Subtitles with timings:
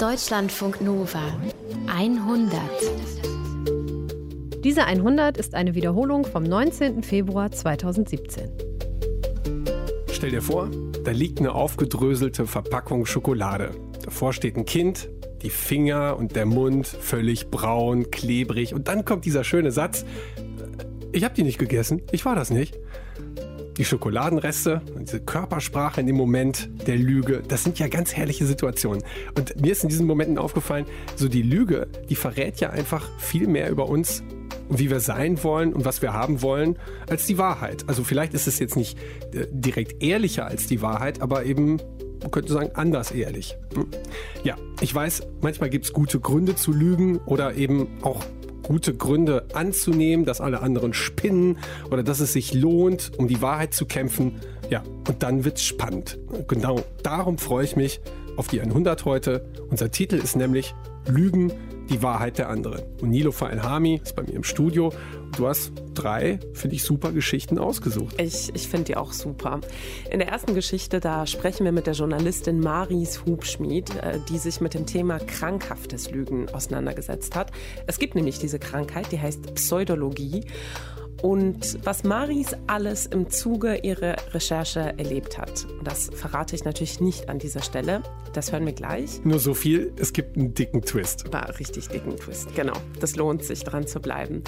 [0.00, 1.20] Deutschlandfunk Nova
[1.86, 2.58] 100.
[4.64, 7.02] Diese 100 ist eine Wiederholung vom 19.
[7.02, 8.50] Februar 2017.
[10.10, 10.70] Stell dir vor,
[11.04, 13.72] da liegt eine aufgedröselte Verpackung Schokolade.
[14.02, 15.10] Davor steht ein Kind,
[15.42, 18.72] die Finger und der Mund völlig braun, klebrig.
[18.72, 20.06] Und dann kommt dieser schöne Satz,
[21.12, 22.78] ich habe die nicht gegessen, ich war das nicht.
[23.76, 29.02] Die Schokoladenreste diese Körpersprache in dem Moment der Lüge, das sind ja ganz herrliche Situationen.
[29.36, 30.86] Und mir ist in diesen Momenten aufgefallen,
[31.16, 34.22] so die Lüge, die verrät ja einfach viel mehr über uns
[34.68, 36.78] und wie wir sein wollen und was wir haben wollen,
[37.08, 37.84] als die Wahrheit.
[37.88, 38.98] Also vielleicht ist es jetzt nicht
[39.32, 41.78] äh, direkt ehrlicher als die Wahrheit, aber eben,
[42.20, 43.56] man könnte sagen, anders ehrlich.
[43.74, 43.88] Hm.
[44.44, 48.24] Ja, ich weiß, manchmal gibt es gute Gründe zu lügen oder eben auch
[48.70, 51.58] gute Gründe anzunehmen, dass alle anderen spinnen
[51.90, 54.36] oder dass es sich lohnt, um die Wahrheit zu kämpfen.
[54.70, 56.20] Ja, und dann wird's spannend.
[56.46, 58.00] Genau darum freue ich mich
[58.36, 59.44] auf die 100 heute.
[59.70, 60.72] Unser Titel ist nämlich
[61.08, 61.52] Lügen,
[61.90, 62.82] die Wahrheit der anderen.
[63.00, 64.92] Und Nilofa Elhami ist bei mir im Studio.
[65.36, 68.20] Du hast drei, finde ich, super Geschichten ausgesucht.
[68.20, 69.60] Ich, ich finde die auch super.
[70.10, 74.60] In der ersten Geschichte, da sprechen wir mit der Journalistin Maris Hubschmied, äh, die sich
[74.60, 77.50] mit dem Thema krankhaftes Lügen auseinandergesetzt hat.
[77.86, 80.44] Es gibt nämlich diese Krankheit, die heißt Pseudologie.
[81.22, 87.28] Und was Maris alles im Zuge ihrer Recherche erlebt hat, das verrate ich natürlich nicht
[87.28, 88.02] an dieser Stelle.
[88.32, 89.22] Das hören wir gleich.
[89.24, 91.32] Nur so viel, es gibt einen dicken Twist.
[91.32, 92.74] War richtig dicken Twist, genau.
[93.00, 94.42] Das lohnt sich, dran zu bleiben.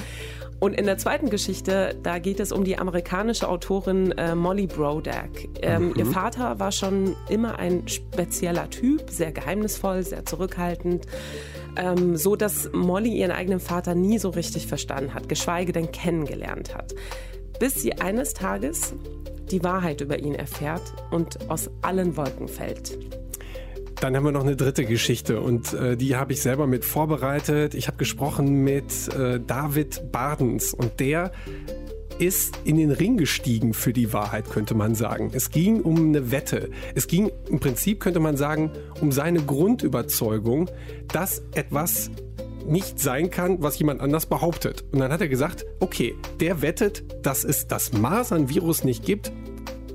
[0.60, 5.30] Und in der zweiten Geschichte, da geht es um die amerikanische Autorin äh, Molly Brodak.
[5.60, 5.94] Ähm, mhm.
[5.96, 11.06] Ihr Vater war schon immer ein spezieller Typ, sehr geheimnisvoll, sehr zurückhaltend
[11.76, 16.74] ähm, so dass Molly ihren eigenen Vater nie so richtig verstanden hat, geschweige denn kennengelernt
[16.74, 16.94] hat.
[17.58, 18.94] Bis sie eines Tages
[19.50, 22.98] die Wahrheit über ihn erfährt und aus allen Wolken fällt.
[24.00, 27.74] Dann haben wir noch eine dritte Geschichte und äh, die habe ich selber mit vorbereitet.
[27.74, 31.30] Ich habe gesprochen mit äh, David Bardens und der
[32.22, 35.32] ist in den Ring gestiegen für die Wahrheit, könnte man sagen.
[35.34, 36.70] Es ging um eine Wette.
[36.94, 40.70] Es ging im Prinzip, könnte man sagen, um seine Grundüberzeugung,
[41.12, 42.12] dass etwas
[42.64, 44.84] nicht sein kann, was jemand anders behauptet.
[44.92, 49.32] Und dann hat er gesagt, okay, der wettet, dass es das Masern-Virus nicht gibt.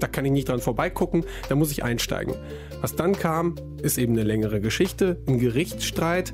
[0.01, 2.35] Da kann ich nicht dran vorbeigucken, da muss ich einsteigen.
[2.81, 6.33] Was dann kam, ist eben eine längere Geschichte, ein Gerichtsstreit,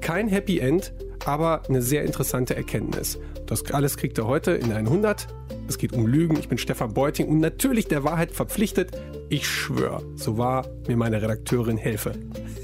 [0.00, 0.94] kein Happy End,
[1.26, 3.18] aber eine sehr interessante Erkenntnis.
[3.46, 5.26] Das alles kriegt ihr heute in 100.
[5.68, 6.36] Es geht um Lügen.
[6.38, 8.92] Ich bin Stefan Beuting und natürlich der Wahrheit verpflichtet.
[9.28, 12.12] Ich schwöre, so war mir meine Redakteurin Helfe.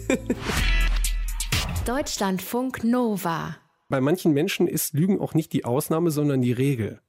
[1.87, 3.57] Deutschlandfunk Nova.
[3.89, 7.01] Bei manchen Menschen ist Lügen auch nicht die Ausnahme, sondern die Regel.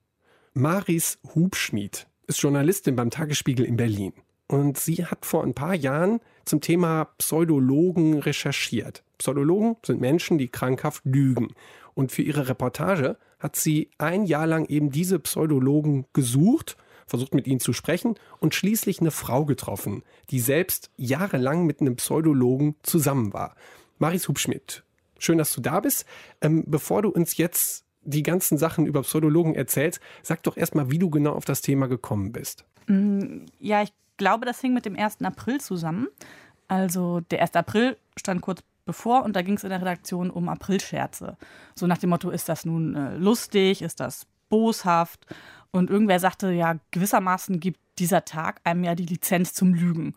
[0.54, 4.14] Maris Hubschmied ist Journalistin beim Tagesspiegel in Berlin.
[4.48, 9.04] Und sie hat vor ein paar Jahren zum Thema Pseudologen recherchiert.
[9.18, 11.50] Pseudologen sind Menschen, die krankhaft lügen.
[11.94, 16.78] Und für ihre Reportage hat sie ein Jahr lang eben diese Pseudologen gesucht,
[17.08, 21.96] versucht mit ihnen zu sprechen und schließlich eine Frau getroffen, die selbst jahrelang mit einem
[21.96, 23.56] Pseudologen zusammen war.
[23.98, 24.84] Maris Hubschmidt,
[25.18, 26.06] schön, dass du da bist.
[26.42, 31.00] Ähm, bevor du uns jetzt die ganzen Sachen über Pseudologen erzählst, sag doch erstmal, wie
[31.00, 32.66] du genau auf das Thema gekommen bist.
[32.88, 35.22] Mm, ja, ich glaube, das hing mit dem 1.
[35.24, 36.08] April zusammen.
[36.68, 37.56] Also der 1.
[37.56, 41.38] April stand kurz bevor und da ging es in der Redaktion um Aprilscherze.
[41.76, 45.26] So nach dem Motto, ist das nun äh, lustig, ist das boshaft?
[45.72, 50.16] Und irgendwer sagte, ja, gewissermaßen gibt dieser Tag einem ja die Lizenz zum Lügen.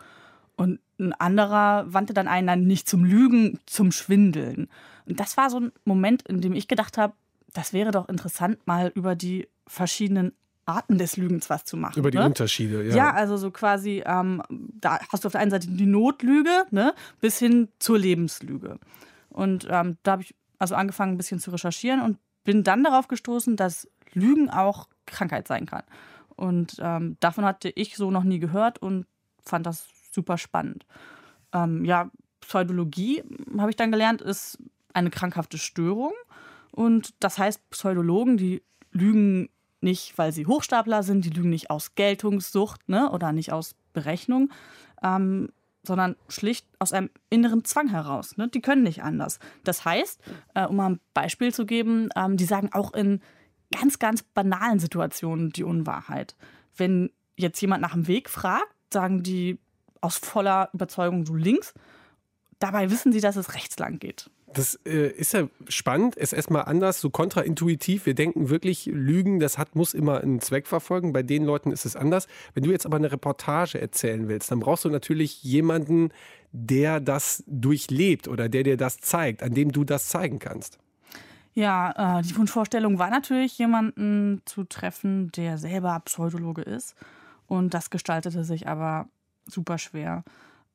[0.56, 4.68] Und ein anderer wandte dann einen dann nicht zum Lügen, zum Schwindeln.
[5.06, 7.14] Und das war so ein Moment, in dem ich gedacht habe,
[7.52, 10.32] das wäre doch interessant, mal über die verschiedenen
[10.70, 11.98] Arten des Lügens was zu machen.
[11.98, 12.26] Über die ne?
[12.26, 12.94] Unterschiede, ja.
[12.94, 16.94] Ja, also so quasi, ähm, da hast du auf der einen Seite die Notlüge, ne,
[17.20, 18.78] bis hin zur Lebenslüge.
[19.28, 23.08] Und ähm, da habe ich also angefangen, ein bisschen zu recherchieren und bin dann darauf
[23.08, 25.82] gestoßen, dass Lügen auch Krankheit sein kann.
[26.36, 29.06] Und ähm, davon hatte ich so noch nie gehört und
[29.42, 30.86] fand das super spannend.
[31.52, 32.10] Ähm, ja,
[32.40, 33.22] Pseudologie,
[33.58, 34.58] habe ich dann gelernt, ist
[34.92, 36.12] eine krankhafte Störung.
[36.72, 38.62] Und das heißt, Pseudologen, die
[38.92, 39.48] lügen
[39.82, 44.50] nicht, weil sie Hochstapler sind, die lügen nicht aus Geltungssucht ne, oder nicht aus Berechnung,
[45.02, 45.48] ähm,
[45.82, 48.36] sondern schlicht aus einem inneren Zwang heraus.
[48.36, 48.48] Ne?
[48.48, 49.38] Die können nicht anders.
[49.64, 50.20] Das heißt,
[50.54, 53.20] äh, um mal ein Beispiel zu geben, ähm, die sagen auch in
[53.72, 56.36] ganz, ganz banalen Situationen die Unwahrheit.
[56.76, 59.58] Wenn jetzt jemand nach dem Weg fragt, sagen die
[60.00, 61.74] aus voller Überzeugung du links.
[62.58, 64.30] dabei wissen sie, dass es rechts lang geht.
[64.52, 68.06] Das äh, ist ja spannend, ist erstmal anders, so kontraintuitiv.
[68.06, 71.12] Wir denken wirklich, Lügen, das hat, muss immer einen Zweck verfolgen.
[71.12, 72.26] Bei den Leuten ist es anders.
[72.54, 76.10] Wenn du jetzt aber eine Reportage erzählen willst, dann brauchst du natürlich jemanden,
[76.52, 80.78] der das durchlebt oder der dir das zeigt, an dem du das zeigen kannst.
[81.54, 86.96] Ja, äh, die Wunschvorstellung war natürlich, jemanden zu treffen, der selber Pseudologe ist.
[87.46, 89.08] Und das gestaltete sich aber
[89.46, 90.24] super schwer.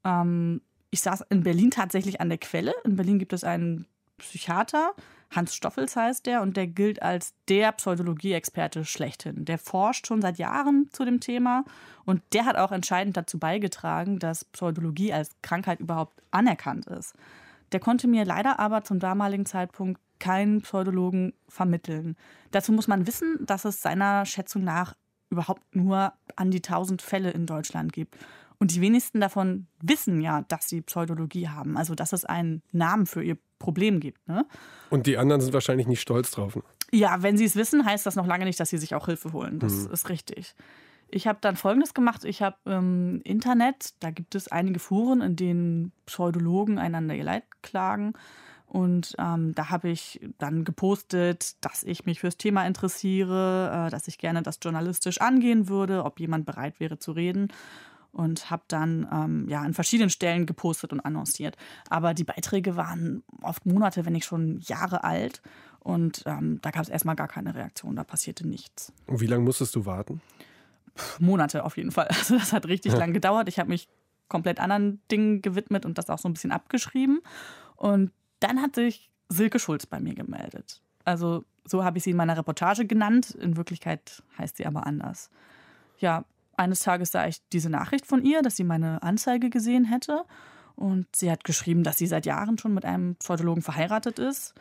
[0.04, 0.62] Ähm,
[0.96, 2.74] ich saß in Berlin tatsächlich an der Quelle.
[2.86, 3.86] In Berlin gibt es einen
[4.18, 4.94] Psychiater,
[5.30, 9.44] Hans Stoffels heißt der, und der gilt als der Pseudologie-Experte schlechthin.
[9.44, 11.66] Der forscht schon seit Jahren zu dem Thema
[12.06, 17.14] und der hat auch entscheidend dazu beigetragen, dass Pseudologie als Krankheit überhaupt anerkannt ist.
[17.74, 22.16] Der konnte mir leider aber zum damaligen Zeitpunkt keinen Pseudologen vermitteln.
[22.52, 24.96] Dazu muss man wissen, dass es seiner Schätzung nach
[25.30, 28.16] überhaupt nur an die 1000 Fälle in Deutschland gibt.
[28.60, 33.06] Und die wenigsten davon wissen ja, dass sie Pseudologie haben, also dass es einen Namen
[33.06, 34.28] für ihr Problem gibt.
[34.28, 34.46] Ne?
[34.90, 36.56] Und die anderen sind wahrscheinlich nicht stolz drauf.
[36.56, 36.64] Ne?
[36.92, 39.34] Ja, wenn sie es wissen, heißt das noch lange nicht, dass sie sich auch Hilfe
[39.34, 39.60] holen.
[39.60, 39.94] Das mhm.
[39.94, 40.56] ist richtig.
[41.10, 42.24] Ich habe dann Folgendes gemacht.
[42.26, 47.24] Ich habe im ähm, Internet, da gibt es einige Foren, in denen Pseudologen einander ihr
[47.24, 48.14] Leid klagen.
[48.68, 54.08] Und ähm, da habe ich dann gepostet, dass ich mich fürs Thema interessiere, äh, dass
[54.08, 57.50] ich gerne das journalistisch angehen würde, ob jemand bereit wäre zu reden
[58.16, 61.58] und habe dann ähm, ja an verschiedenen Stellen gepostet und annonciert.
[61.90, 65.42] Aber die Beiträge waren oft Monate, wenn nicht schon Jahre alt.
[65.80, 68.94] Und ähm, da gab es erstmal gar keine Reaktion, da passierte nichts.
[69.06, 70.22] Und wie lange musstest du warten?
[70.96, 72.08] Puh, Monate auf jeden Fall.
[72.18, 73.50] Also das hat richtig lang gedauert.
[73.50, 73.90] Ich habe mich
[74.30, 77.20] komplett anderen Dingen gewidmet und das auch so ein bisschen abgeschrieben.
[77.76, 80.82] Und dann hat sich Silke Schulz bei mir gemeldet.
[81.04, 83.32] Also so habe ich sie in meiner Reportage genannt.
[83.32, 85.30] In Wirklichkeit heißt sie aber anders.
[85.98, 86.24] Ja,
[86.58, 90.24] eines Tages sah ich diese Nachricht von ihr, dass sie meine Anzeige gesehen hätte.
[90.76, 94.54] Und sie hat geschrieben, dass sie seit Jahren schon mit einem Pseudologen verheiratet ist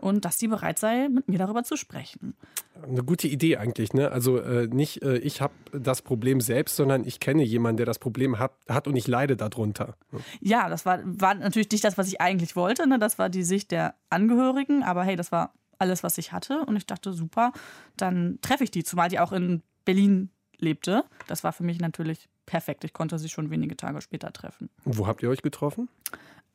[0.00, 2.34] und dass sie bereit sei, mit mir darüber zu sprechen.
[2.82, 4.10] Eine gute Idee eigentlich, ne?
[4.10, 7.98] Also äh, nicht äh, ich habe das Problem selbst, sondern ich kenne jemanden, der das
[7.98, 9.96] Problem hat, hat und ich leide darunter.
[10.40, 12.88] Ja, das war, war natürlich nicht das, was ich eigentlich wollte.
[12.88, 12.98] Ne?
[12.98, 16.64] Das war die Sicht der Angehörigen, aber hey, das war alles, was ich hatte.
[16.64, 17.52] Und ich dachte, super,
[17.96, 20.30] dann treffe ich die, zumal die auch in Berlin
[20.60, 21.04] lebte.
[21.26, 22.84] Das war für mich natürlich perfekt.
[22.84, 24.70] Ich konnte sie schon wenige Tage später treffen.
[24.84, 25.88] Wo habt ihr euch getroffen?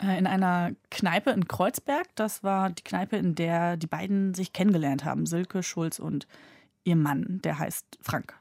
[0.02, 2.08] Äh, in einer Kneipe in Kreuzberg.
[2.16, 5.26] Das war die Kneipe, in der die beiden sich kennengelernt haben.
[5.26, 6.28] Silke Schulz und
[6.84, 8.36] ihr Mann, der heißt Frank.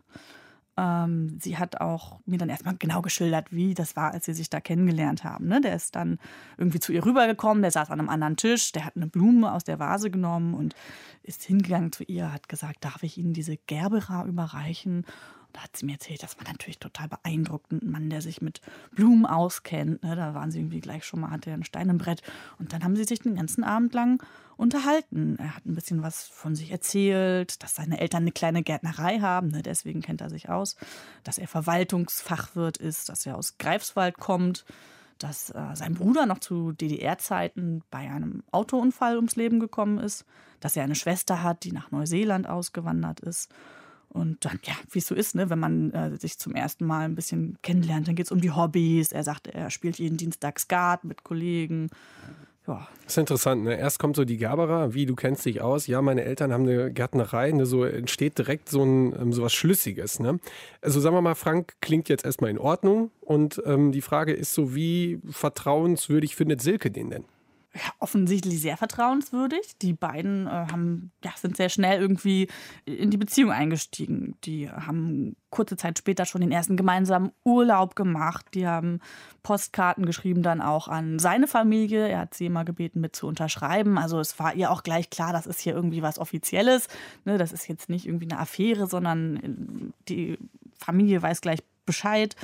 [0.77, 4.51] Ähm, sie hat auch mir dann erstmal genau geschildert, wie das war, als sie sich
[4.51, 5.47] da kennengelernt haben.
[5.47, 5.61] Ne?
[5.61, 6.19] Der ist dann
[6.59, 9.63] irgendwie zu ihr rübergekommen, der saß an einem anderen Tisch, der hat eine Blume aus
[9.63, 10.75] der Vase genommen und
[11.23, 15.07] ist hingegangen zu ihr, hat gesagt, darf ich Ihnen diese Gerbera überreichen?
[15.55, 17.85] Da hat sie mir erzählt, das war natürlich total beeindruckend.
[17.85, 18.61] Ein Mann, der sich mit
[18.91, 20.03] Blumen auskennt.
[20.03, 20.17] Ne?
[20.17, 22.23] Da waren sie irgendwie gleich schon mal, hatte er einen Stein im Brett.
[22.59, 24.21] Und dann haben sie sich den ganzen Abend lang
[24.57, 25.37] unterhalten.
[25.39, 29.49] Er hat ein bisschen was von sich erzählt, dass seine Eltern eine kleine Gärtnerei haben,
[29.49, 29.63] ne?
[29.63, 30.77] deswegen kennt er sich aus,
[31.23, 34.65] dass er Verwaltungsfachwirt ist, dass er aus Greifswald kommt,
[35.19, 40.25] dass äh, sein Bruder noch zu DDR-Zeiten bei einem Autounfall ums Leben gekommen ist,
[40.61, 43.51] dass er eine Schwester hat, die nach Neuseeland ausgewandert ist
[44.15, 47.05] und dann, ja, wie es so ist, ne, wenn man äh, sich zum ersten Mal
[47.05, 49.11] ein bisschen kennenlernt, dann geht es um die Hobbys.
[49.11, 51.91] Er sagt, er spielt jeden Dienstag Skat mit Kollegen.
[52.69, 52.87] Ja.
[53.03, 53.77] Das ist interessant, ne?
[53.77, 55.89] Erst kommt so die Gabera, wie du kennst dich aus.
[55.89, 57.67] Ja, meine Eltern haben eine Gärtnerei, ne?
[57.67, 60.21] so entsteht direkt so ein ähm, so was Schlüssiges.
[60.21, 60.39] Ne?
[60.81, 63.11] Also sagen wir mal, Frank klingt jetzt erstmal in Ordnung.
[63.21, 67.25] Und ähm, die Frage ist so, wie vertrauenswürdig findet Silke den denn?
[67.99, 69.77] Offensichtlich sehr vertrauenswürdig.
[69.83, 72.49] Die beiden äh, haben, ja, sind sehr schnell irgendwie
[72.85, 74.37] in die Beziehung eingestiegen.
[74.45, 78.47] Die haben kurze Zeit später schon den ersten gemeinsamen Urlaub gemacht.
[78.55, 79.01] Die haben
[79.43, 82.09] Postkarten geschrieben, dann auch an seine Familie.
[82.09, 83.99] Er hat sie immer gebeten, mit zu unterschreiben.
[83.99, 86.89] Also es war ihr auch gleich klar, das ist hier irgendwie was Offizielles.
[87.25, 90.39] Ne, das ist jetzt nicht irgendwie eine Affäre, sondern äh, die
[90.79, 92.37] Familie weiß gleich Bescheid.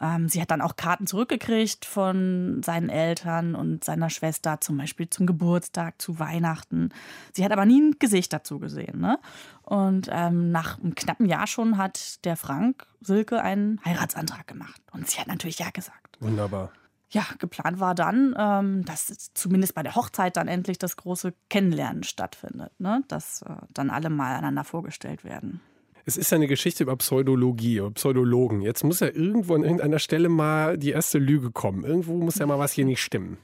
[0.00, 5.10] Ähm, sie hat dann auch Karten zurückgekriegt von seinen Eltern und seiner Schwester, zum Beispiel
[5.10, 6.90] zum Geburtstag, zu Weihnachten.
[7.32, 9.00] Sie hat aber nie ein Gesicht dazu gesehen.
[9.00, 9.18] Ne?
[9.62, 14.80] Und ähm, nach einem knappen Jahr schon hat der Frank Silke einen Heiratsantrag gemacht.
[14.92, 16.16] Und sie hat natürlich Ja gesagt.
[16.20, 16.72] Wunderbar.
[17.10, 22.02] Ja, geplant war dann, ähm, dass zumindest bei der Hochzeit dann endlich das große Kennenlernen
[22.02, 22.78] stattfindet.
[22.78, 23.02] Ne?
[23.08, 25.60] Dass äh, dann alle mal einander vorgestellt werden.
[26.08, 28.62] Es ist ja eine Geschichte über Pseudologie oder Pseudologen.
[28.62, 31.84] Jetzt muss ja irgendwo an irgendeiner Stelle mal die erste Lüge kommen.
[31.84, 33.36] Irgendwo muss ja mal was hier nicht stimmen.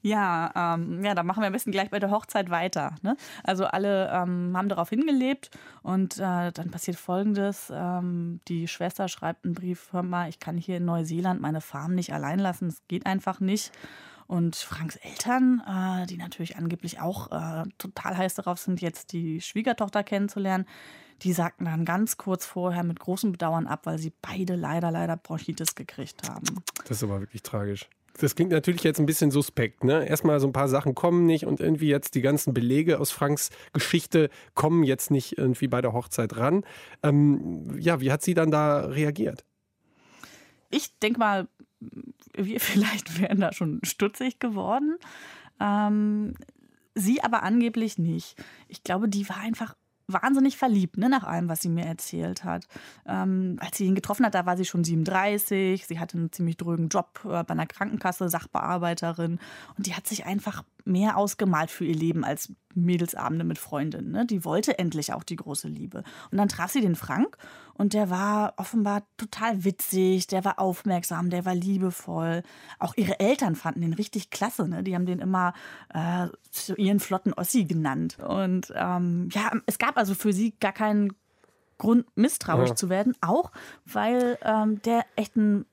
[0.00, 2.94] Ja, ähm, ja, da machen wir am besten gleich bei der Hochzeit weiter.
[3.02, 3.16] Ne?
[3.42, 5.50] Also alle ähm, haben darauf hingelebt
[5.82, 7.72] und äh, dann passiert Folgendes.
[7.74, 11.96] Ähm, die Schwester schreibt einen Brief, hör mal, ich kann hier in Neuseeland meine Farm
[11.96, 13.72] nicht allein lassen, es geht einfach nicht.
[14.28, 19.40] Und Franks Eltern, äh, die natürlich angeblich auch äh, total heiß darauf sind, jetzt die
[19.40, 20.64] Schwiegertochter kennenzulernen,
[21.22, 25.16] die sagten dann ganz kurz vorher mit großem Bedauern ab, weil sie beide leider, leider
[25.16, 26.46] Bronchitis gekriegt haben.
[26.84, 27.88] Das ist aber wirklich tragisch.
[28.18, 29.84] Das klingt natürlich jetzt ein bisschen suspekt.
[29.84, 30.06] Ne?
[30.06, 33.50] Erstmal so ein paar Sachen kommen nicht und irgendwie jetzt die ganzen Belege aus Franks
[33.72, 36.64] Geschichte kommen jetzt nicht irgendwie bei der Hochzeit ran.
[37.02, 39.44] Ähm, ja, wie hat sie dann da reagiert?
[40.70, 41.48] Ich denke mal,
[42.34, 44.98] wir vielleicht wären da schon stutzig geworden.
[45.58, 46.34] Ähm,
[46.94, 48.36] sie aber angeblich nicht.
[48.68, 49.74] Ich glaube, die war einfach
[50.12, 52.66] wahnsinnig verliebt, ne, nach allem, was sie mir erzählt hat.
[53.06, 56.56] Ähm, als sie ihn getroffen hat, da war sie schon 37, sie hatte einen ziemlich
[56.56, 59.38] drögen Job äh, bei einer Krankenkasse, Sachbearbeiterin
[59.76, 64.10] und die hat sich einfach mehr ausgemalt für ihr Leben als Mädelsabende mit Freundinnen.
[64.10, 64.26] Ne?
[64.26, 66.04] Die wollte endlich auch die große Liebe.
[66.30, 67.36] Und dann traf sie den Frank
[67.74, 72.42] und der war offenbar total witzig, der war aufmerksam, der war liebevoll.
[72.78, 74.68] Auch ihre Eltern fanden den richtig klasse.
[74.68, 74.82] Ne?
[74.82, 75.54] Die haben den immer
[75.92, 78.18] äh, zu ihren flotten Ossi genannt.
[78.18, 81.12] Und ähm, ja, es gab also für sie gar keinen
[81.78, 82.76] Grund, misstrauisch ja.
[82.76, 83.50] zu werden, auch
[83.84, 85.66] weil ähm, der echt ein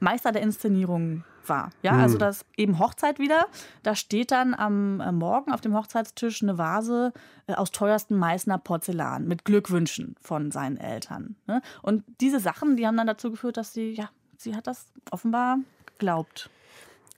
[0.00, 1.70] Meister der Inszenierung war.
[1.82, 2.20] Ja, also hm.
[2.20, 3.46] das eben Hochzeit wieder.
[3.82, 7.12] Da steht dann am äh, Morgen auf dem Hochzeitstisch eine Vase
[7.46, 11.36] äh, aus teuerstem Meißner Porzellan mit Glückwünschen von seinen Eltern.
[11.46, 11.60] Ne?
[11.82, 15.58] Und diese Sachen, die haben dann dazu geführt, dass sie, ja, sie hat das offenbar
[15.86, 16.50] geglaubt.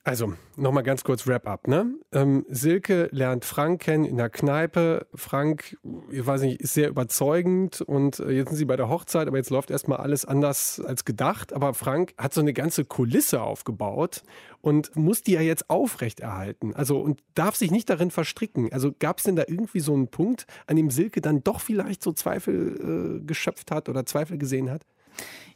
[0.05, 1.69] Also, nochmal ganz kurz Wrap-up.
[1.69, 1.95] Ne?
[2.11, 5.07] Ähm, Silke lernt Frank kennen in der Kneipe.
[5.15, 5.79] Frank,
[6.11, 9.37] ich weiß nicht, ist sehr überzeugend und äh, jetzt sind sie bei der Hochzeit, aber
[9.37, 11.53] jetzt läuft erstmal alles anders als gedacht.
[11.53, 14.25] Aber Frank hat so eine ganze Kulisse aufgebaut
[14.61, 16.75] und muss die ja jetzt aufrechterhalten.
[16.75, 18.73] Also, und darf sich nicht darin verstricken.
[18.73, 22.03] Also, gab es denn da irgendwie so einen Punkt, an dem Silke dann doch vielleicht
[22.03, 24.85] so Zweifel äh, geschöpft hat oder Zweifel gesehen hat?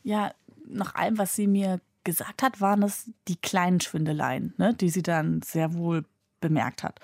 [0.04, 0.30] Ja,
[0.68, 5.02] nach allem, was sie mir gesagt hat, waren es die kleinen Schwindeleien, ne, die sie
[5.02, 6.04] dann sehr wohl
[6.40, 7.00] bemerkt hat.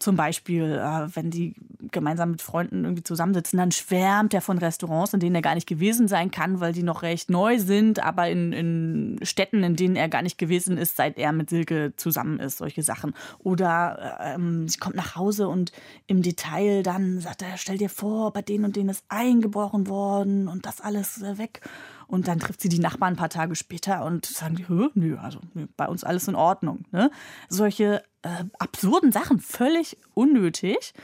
[0.00, 1.54] Zum Beispiel, äh, wenn die
[1.92, 5.68] gemeinsam mit Freunden irgendwie zusammensitzen, dann schwärmt er von Restaurants, in denen er gar nicht
[5.68, 9.94] gewesen sein kann, weil die noch recht neu sind, aber in, in Städten, in denen
[9.94, 13.14] er gar nicht gewesen ist, seit er mit Silke zusammen ist, solche Sachen.
[13.38, 15.70] Oder ähm, sie kommt nach Hause und
[16.06, 20.48] im Detail dann sagt er, stell dir vor, bei denen und denen ist eingebrochen worden
[20.48, 21.60] und das alles äh, weg.
[22.06, 25.40] Und dann trifft sie die Nachbarn ein paar Tage später und sagen die, nö, also
[25.54, 26.84] nö, bei uns alles in Ordnung.
[26.92, 27.10] Ne?
[27.48, 30.94] Solche äh, absurden Sachen, völlig unnötig.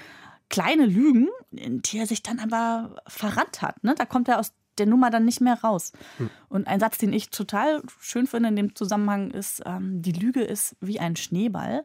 [0.49, 3.83] Kleine Lügen, in die er sich dann aber verrannt hat.
[3.85, 3.95] Ne?
[3.97, 5.93] Da kommt er aus der Nummer dann nicht mehr raus.
[6.17, 6.31] Hm.
[6.49, 10.43] Und ein Satz, den ich total schön finde in dem Zusammenhang ist, ähm, die Lüge
[10.43, 11.85] ist wie ein Schneeball.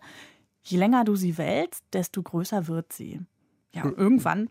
[0.63, 3.21] Je länger du sie wälzt, desto größer wird sie.
[3.73, 3.95] Ja, hm.
[3.95, 4.49] irgendwann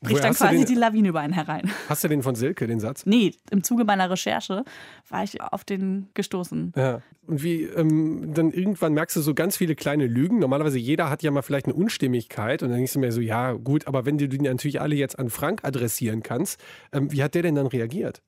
[0.00, 1.70] bricht dann quasi den, die Lawine über einen herein.
[1.88, 3.06] Hast du den von Silke, den Satz?
[3.06, 4.64] Nee, im Zuge meiner Recherche
[5.08, 6.72] war ich auf den gestoßen.
[6.76, 7.02] Ja.
[7.26, 10.38] Und wie, ähm, dann irgendwann merkst du so ganz viele kleine Lügen.
[10.38, 13.52] Normalerweise jeder hat ja mal vielleicht eine Unstimmigkeit und dann denkst du mir so, ja
[13.52, 16.60] gut, aber wenn du die natürlich alle jetzt an Frank adressieren kannst,
[16.92, 18.22] ähm, wie hat der denn dann reagiert?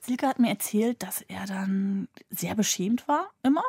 [0.00, 3.64] Silke hat mir erzählt, dass er dann sehr beschämt war, immer.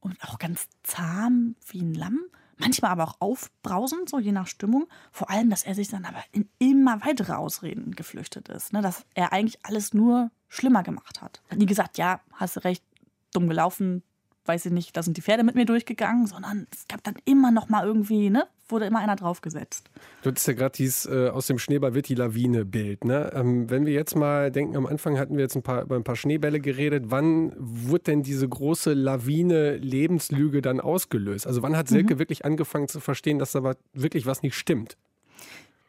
[0.00, 2.20] Und auch ganz zahm wie ein Lamm
[2.60, 4.86] manchmal aber auch aufbrausend, so je nach Stimmung.
[5.10, 8.72] Vor allem, dass er sich dann aber in immer weitere Ausreden geflüchtet ist.
[8.72, 8.82] Ne?
[8.82, 11.42] Dass er eigentlich alles nur schlimmer gemacht hat.
[11.48, 12.84] Hat nie gesagt, ja, hast du recht,
[13.32, 14.02] dumm gelaufen,
[14.46, 17.50] weiß ich nicht, da sind die Pferde mit mir durchgegangen, sondern es gab dann immer
[17.50, 19.90] noch mal irgendwie, ne, wurde immer einer draufgesetzt.
[20.22, 23.04] Du hattest ja gerade dieses äh, aus dem Schneeball wird die Lawine Bild.
[23.04, 23.30] Ne?
[23.34, 26.04] Ähm, wenn wir jetzt mal denken, am Anfang hatten wir jetzt ein paar, über ein
[26.04, 27.04] paar Schneebälle geredet.
[27.08, 31.46] Wann wurde denn diese große Lawine Lebenslüge dann ausgelöst?
[31.46, 32.18] Also wann hat Silke mhm.
[32.18, 34.96] wirklich angefangen zu verstehen, dass da wirklich was nicht stimmt?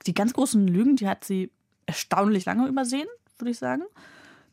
[0.07, 1.51] Die ganz großen Lügen, die hat sie
[1.85, 3.83] erstaunlich lange übersehen, würde ich sagen.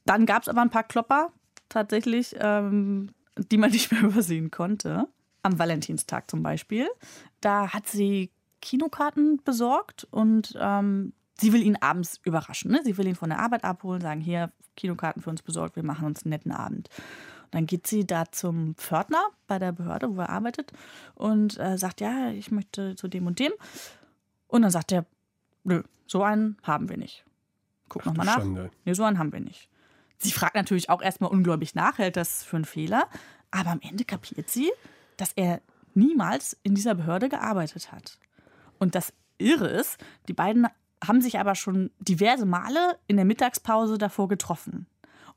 [0.04, 1.32] Dann gab es aber ein paar Klopper,
[1.68, 3.10] tatsächlich, ähm,
[3.50, 5.08] die man nicht mehr übersehen konnte.
[5.42, 6.88] Am Valentinstag zum Beispiel.
[7.40, 8.30] Da hat sie
[8.60, 12.72] Kinokarten besorgt und ähm, sie will ihn abends überraschen.
[12.72, 12.80] Ne?
[12.84, 16.06] Sie will ihn von der Arbeit abholen, sagen, hier, Kinokarten für uns besorgt, wir machen
[16.06, 16.88] uns einen netten Abend.
[17.44, 20.72] Und dann geht sie da zum Pförtner bei der Behörde, wo er arbeitet,
[21.14, 23.52] und äh, sagt, ja, ich möchte zu dem und dem.
[24.46, 25.06] Und dann sagt er,
[25.64, 27.24] nö, so einen haben wir nicht.
[27.88, 28.44] Guck nochmal nach.
[28.84, 29.68] Nee, so einen haben wir nicht.
[30.18, 33.08] Sie fragt natürlich auch erstmal ungläubig nach, hält das für einen Fehler.
[33.50, 34.70] Aber am Ende kapiert sie,
[35.16, 35.60] dass er
[35.94, 38.18] niemals in dieser Behörde gearbeitet hat.
[38.78, 39.98] Und das Irre ist,
[40.28, 40.66] die beiden
[41.04, 44.86] haben sich aber schon diverse Male in der Mittagspause davor getroffen.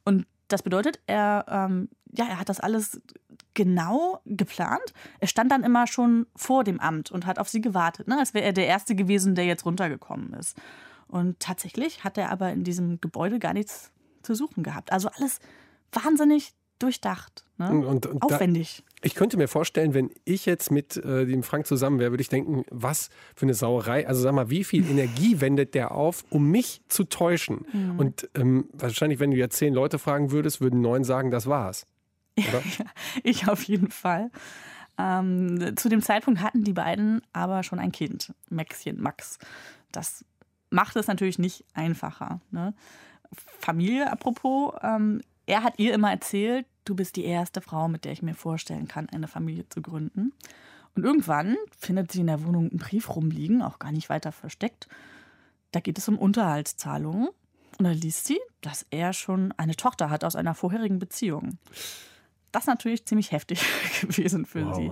[0.03, 2.99] Und das bedeutet, er, ähm, ja, er hat das alles
[3.53, 4.93] genau geplant.
[5.19, 8.17] Er stand dann immer schon vor dem Amt und hat auf sie gewartet, ne?
[8.17, 10.57] als wäre er der Erste gewesen, der jetzt runtergekommen ist.
[11.07, 13.91] Und tatsächlich hat er aber in diesem Gebäude gar nichts
[14.23, 14.91] zu suchen gehabt.
[14.91, 15.39] Also alles
[15.91, 17.69] wahnsinnig durchdacht, ne?
[17.69, 18.83] und, und, aufwendig.
[19.03, 22.29] Ich könnte mir vorstellen, wenn ich jetzt mit äh, dem Frank zusammen wäre, würde ich
[22.29, 24.07] denken, was für eine Sauerei.
[24.07, 27.65] Also sag mal, wie viel Energie wendet der auf, um mich zu täuschen?
[27.71, 27.99] Mhm.
[27.99, 31.85] Und ähm, wahrscheinlich, wenn du jetzt zehn Leute fragen würdest, würden neun sagen, das war's.
[32.37, 32.61] Oder?
[33.23, 34.31] ich auf jeden Fall.
[34.97, 39.39] Ähm, zu dem Zeitpunkt hatten die beiden aber schon ein Kind, Maxchen, Max.
[39.91, 40.25] Das
[40.69, 42.39] macht es natürlich nicht einfacher.
[42.51, 42.73] Ne?
[43.59, 48.11] Familie, apropos, ähm, er hat ihr immer erzählt, du bist die erste Frau, mit der
[48.11, 50.33] ich mir vorstellen kann, eine Familie zu gründen.
[50.95, 54.87] Und irgendwann findet sie in der Wohnung einen Brief rumliegen, auch gar nicht weiter versteckt.
[55.71, 57.29] Da geht es um Unterhaltszahlungen.
[57.77, 61.57] Und da liest sie, dass er schon eine Tochter hat aus einer vorherigen Beziehung.
[62.51, 63.63] Das ist natürlich ziemlich heftig
[64.01, 64.75] gewesen für wow.
[64.75, 64.91] sie.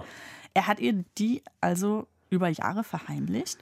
[0.53, 3.57] Er hat ihr die also über Jahre verheimlicht.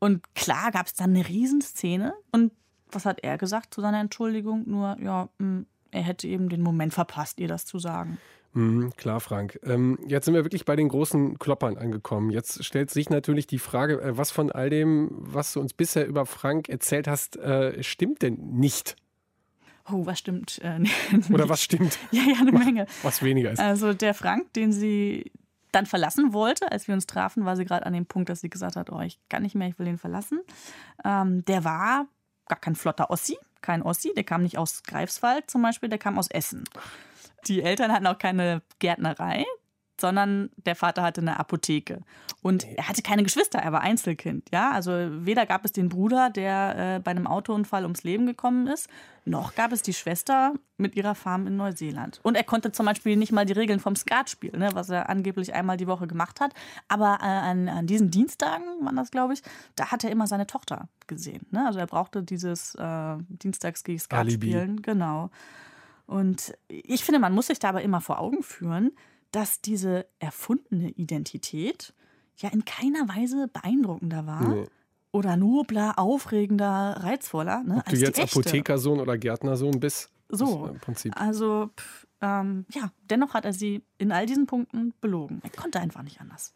[0.00, 2.14] Und klar gab es dann eine Riesenszene.
[2.32, 2.52] Und
[2.90, 4.64] was hat er gesagt zu seiner Entschuldigung?
[4.66, 8.18] Nur, ja, hm, er hätte eben den Moment verpasst, ihr das zu sagen.
[8.54, 9.58] Mhm, klar, Frank.
[9.62, 12.30] Ähm, jetzt sind wir wirklich bei den großen Kloppern angekommen.
[12.30, 16.06] Jetzt stellt sich natürlich die Frage, äh, was von all dem, was du uns bisher
[16.06, 18.96] über Frank erzählt hast, äh, stimmt denn nicht?
[19.90, 20.60] Oh, was stimmt?
[20.62, 20.80] Äh,
[21.32, 21.98] Oder was stimmt?
[22.10, 22.86] ja, ja, eine Menge.
[23.02, 23.58] Was weniger ist.
[23.58, 25.30] Also der Frank, den sie
[25.72, 28.50] dann verlassen wollte, als wir uns trafen, war sie gerade an dem Punkt, dass sie
[28.50, 30.40] gesagt hat, oh, ich kann nicht mehr, ich will ihn verlassen.
[31.04, 32.06] Ähm, der war
[32.48, 36.18] gar kein flotter Ossi, kein Ossi, der kam nicht aus Greifswald zum Beispiel, der kam
[36.18, 36.64] aus Essen.
[37.46, 39.44] Die Eltern hatten auch keine Gärtnerei,
[40.00, 42.00] sondern der Vater hatte eine Apotheke.
[42.40, 44.48] Und er hatte keine Geschwister, er war Einzelkind.
[44.52, 44.70] Ja?
[44.70, 48.88] Also weder gab es den Bruder, der äh, bei einem Autounfall ums Leben gekommen ist,
[49.24, 52.20] noch gab es die Schwester mit ihrer Farm in Neuseeland.
[52.22, 54.70] Und er konnte zum Beispiel nicht mal die Regeln vom Skat spielen, ne?
[54.72, 56.54] was er angeblich einmal die Woche gemacht hat.
[56.86, 59.42] Aber äh, an, an, diesen Dienstagen, waren das glaube ich,
[59.76, 61.46] da hat er immer seine Tochter gesehen.
[61.50, 61.66] Ne?
[61.66, 64.82] Also er brauchte dieses äh, Dienstags Skat spielen.
[64.82, 65.30] Genau.
[66.06, 68.92] Und ich finde, man muss sich da aber immer vor Augen führen,
[69.30, 71.94] dass diese erfundene Identität
[72.36, 74.48] ja in keiner Weise beeindruckender war.
[74.48, 74.66] Nee.
[75.10, 77.62] Oder nobler, aufregender, reizvoller.
[77.64, 80.10] Ne, Ob du jetzt Apothekersohn oder Gärtnersohn bist.
[80.28, 81.18] So, im Prinzip.
[81.18, 85.40] Also, pff, ähm, ja, dennoch hat er sie in all diesen Punkten belogen.
[85.42, 86.52] Er konnte einfach nicht anders.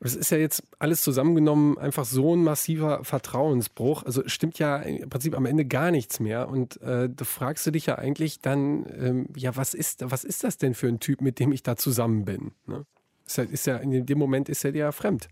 [0.00, 4.04] Es ist ja jetzt alles zusammengenommen einfach so ein massiver Vertrauensbruch.
[4.04, 6.48] Also stimmt ja im Prinzip am Ende gar nichts mehr.
[6.48, 10.44] Und äh, du fragst du dich ja eigentlich dann, ähm, ja, was ist, was ist
[10.44, 12.52] das denn für ein Typ, mit dem ich da zusammen bin?
[12.66, 12.86] Ne?
[13.26, 15.28] Ist ja, ist ja, in dem Moment ist er dir ja fremd.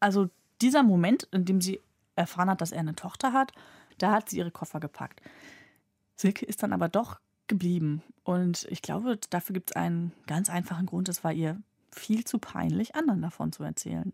[0.00, 0.28] Also
[0.60, 1.80] dieser Moment, in dem sie
[2.16, 3.52] erfahren hat, dass er eine Tochter hat,
[3.98, 5.22] da hat sie ihre Koffer gepackt.
[6.16, 8.02] Silke ist dann aber doch geblieben.
[8.24, 11.08] Und ich glaube, dafür gibt es einen ganz einfachen Grund.
[11.08, 11.60] Es war ihr
[11.94, 14.12] viel zu peinlich, anderen davon zu erzählen.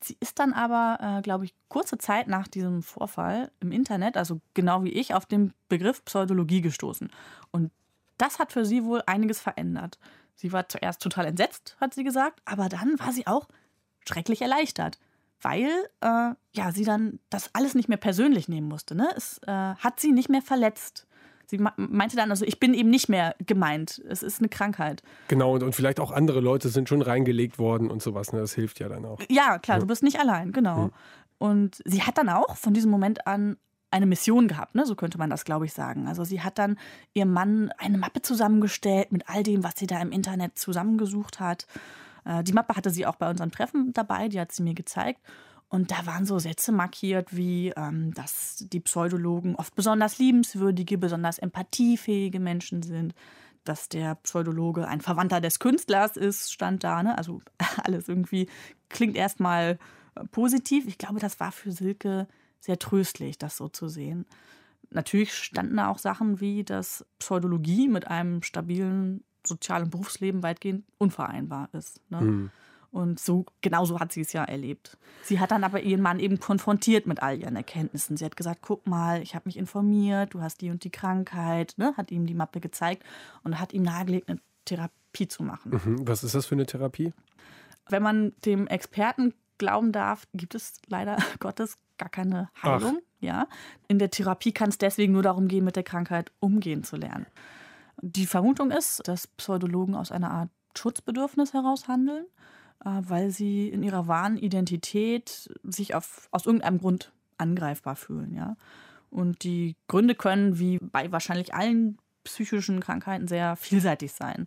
[0.00, 4.40] Sie ist dann aber, äh, glaube ich, kurze Zeit nach diesem Vorfall im Internet, also
[4.54, 7.10] genau wie ich, auf den Begriff Pseudologie gestoßen.
[7.50, 7.72] Und
[8.16, 9.98] das hat für sie wohl einiges verändert.
[10.36, 13.48] Sie war zuerst total entsetzt, hat sie gesagt, aber dann war sie auch
[14.06, 15.00] schrecklich erleichtert,
[15.40, 15.68] weil
[16.00, 18.94] äh, ja, sie dann das alles nicht mehr persönlich nehmen musste.
[18.94, 19.08] Ne?
[19.16, 21.07] Es äh, hat sie nicht mehr verletzt.
[21.50, 24.02] Sie meinte dann, also ich bin eben nicht mehr gemeint.
[24.06, 25.02] Es ist eine Krankheit.
[25.28, 28.34] Genau, und, und vielleicht auch andere Leute sind schon reingelegt worden und sowas.
[28.34, 28.40] Ne?
[28.40, 29.18] Das hilft ja dann auch.
[29.30, 29.80] Ja, klar, ja.
[29.80, 30.84] du bist nicht allein, genau.
[30.84, 30.90] Hm.
[31.38, 33.56] Und sie hat dann auch von diesem Moment an
[33.90, 34.84] eine Mission gehabt, ne?
[34.84, 36.06] so könnte man das, glaube ich, sagen.
[36.06, 36.78] Also sie hat dann
[37.14, 41.66] ihrem Mann eine Mappe zusammengestellt mit all dem, was sie da im Internet zusammengesucht hat.
[42.26, 45.20] Äh, die Mappe hatte sie auch bei unseren Treffen dabei, die hat sie mir gezeigt.
[45.68, 51.38] Und da waren so Sätze markiert wie, ähm, dass die Pseudologen oft besonders liebenswürdige, besonders
[51.38, 53.14] empathiefähige Menschen sind,
[53.64, 57.02] dass der Pseudologe ein Verwandter des Künstlers ist, stand da.
[57.02, 57.16] Ne?
[57.18, 57.42] Also
[57.84, 58.48] alles irgendwie
[58.88, 59.78] klingt erstmal
[60.14, 60.86] äh, positiv.
[60.86, 62.28] Ich glaube, das war für Silke
[62.60, 64.24] sehr tröstlich, das so zu sehen.
[64.90, 71.68] Natürlich standen da auch Sachen wie, dass Pseudologie mit einem stabilen sozialen Berufsleben weitgehend unvereinbar
[71.72, 72.00] ist.
[72.10, 72.20] Ne?
[72.22, 72.50] Mhm.
[72.90, 74.96] Und so, genauso hat sie es ja erlebt.
[75.22, 78.16] Sie hat dann aber ihren Mann eben konfrontiert mit all ihren Erkenntnissen.
[78.16, 81.74] Sie hat gesagt, guck mal, ich habe mich informiert, du hast die und die Krankheit,
[81.76, 81.92] ne?
[81.96, 83.04] hat ihm die Mappe gezeigt
[83.44, 85.72] und hat ihm nahegelegt, eine Therapie zu machen.
[85.72, 86.08] Mhm.
[86.08, 87.12] Was ist das für eine Therapie?
[87.90, 93.00] Wenn man dem Experten glauben darf, gibt es leider Gottes gar keine Heilung.
[93.20, 93.48] Ja?
[93.86, 97.26] In der Therapie kann es deswegen nur darum gehen, mit der Krankheit umgehen zu lernen.
[98.00, 102.24] Die Vermutung ist, dass Pseudologen aus einer Art Schutzbedürfnis heraus handeln
[102.84, 108.34] weil sie in ihrer wahren Identität sich auf, aus irgendeinem Grund angreifbar fühlen.
[108.34, 108.56] Ja?
[109.10, 114.46] Und die Gründe können, wie bei wahrscheinlich allen psychischen Krankheiten, sehr vielseitig sein.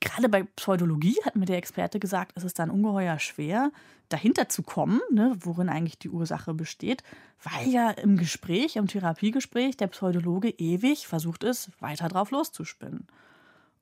[0.00, 3.72] Gerade bei Pseudologie hat mir der Experte gesagt, es ist dann ungeheuer schwer,
[4.10, 7.02] dahinter zu kommen, ne, worin eigentlich die Ursache besteht,
[7.42, 13.06] weil ja im Gespräch, im Therapiegespräch, der Pseudologe ewig versucht ist, weiter drauf loszuspinnen.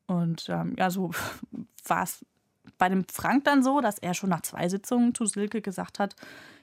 [0.06, 1.10] Und ähm, ja, so
[1.86, 2.24] war es
[2.78, 6.16] bei dem Frank dann so, dass er schon nach zwei Sitzungen zu Silke gesagt hat,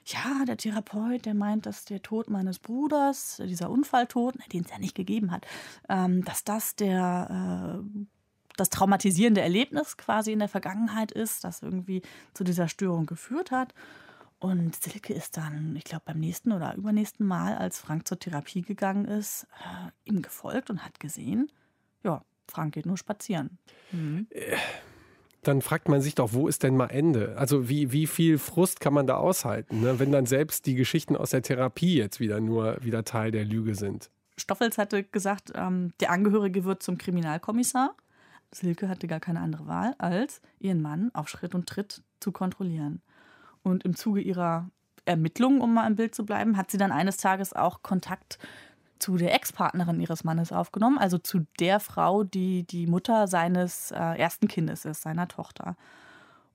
[0.04, 4.78] ja, der Therapeut, der meint, dass der Tod meines Bruders, dieser Unfalltod, den es ja
[4.78, 5.46] nicht gegeben hat,
[5.88, 8.04] ähm, dass das der äh,
[8.56, 12.02] das traumatisierende Erlebnis quasi in der Vergangenheit ist, das irgendwie
[12.34, 13.74] zu dieser Störung geführt hat.
[14.38, 18.62] Und Silke ist dann, ich glaube, beim nächsten oder übernächsten Mal, als Frank zur Therapie
[18.62, 21.50] gegangen ist, äh, ihm gefolgt und hat gesehen,
[22.02, 23.58] ja, Frank geht nur spazieren.
[23.92, 24.26] Mhm.
[25.42, 27.36] Dann fragt man sich doch, wo ist denn mal Ende?
[27.36, 29.98] Also wie, wie viel Frust kann man da aushalten, ne?
[29.98, 33.74] wenn dann selbst die Geschichten aus der Therapie jetzt wieder nur wieder Teil der Lüge
[33.74, 34.10] sind?
[34.36, 37.94] Stoffels hatte gesagt, ähm, der Angehörige wird zum Kriminalkommissar.
[38.52, 43.02] Silke hatte gar keine andere Wahl, als ihren Mann auf Schritt und Tritt zu kontrollieren.
[43.62, 44.70] Und im Zuge ihrer
[45.04, 48.38] Ermittlungen, um mal im Bild zu bleiben, hat sie dann eines Tages auch Kontakt
[49.02, 53.96] zu der Ex-Partnerin ihres Mannes aufgenommen, also zu der Frau, die die Mutter seines äh,
[53.96, 55.76] ersten Kindes ist, seiner Tochter.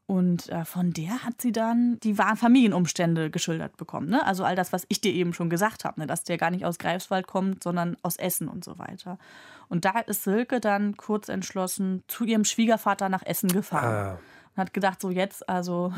[0.05, 4.07] Und äh, von der hat sie dann die wahren Familienumstände geschildert bekommen.
[4.07, 4.25] Ne?
[4.25, 6.07] Also all das, was ich dir eben schon gesagt habe, ne?
[6.07, 9.19] dass der gar nicht aus Greifswald kommt, sondern aus Essen und so weiter.
[9.67, 13.93] Und da ist Silke dann kurz entschlossen zu ihrem Schwiegervater nach Essen gefahren.
[13.93, 14.19] Ah.
[14.55, 15.91] Und hat gedacht, so jetzt, also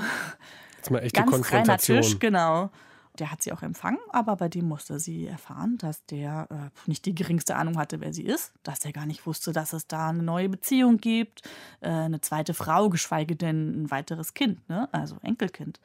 [0.77, 2.71] jetzt mal echte ganz reiner Tisch, genau.
[3.19, 7.05] Der hat sie auch empfangen, aber bei dem musste sie erfahren, dass der äh, nicht
[7.05, 10.10] die geringste Ahnung hatte, wer sie ist, dass er gar nicht wusste, dass es da
[10.10, 11.41] eine neue Beziehung gibt,
[11.82, 14.88] äh, eine zweite Frau, geschweige denn ein weiteres Kind, ne?
[14.93, 15.79] also Enkelkind.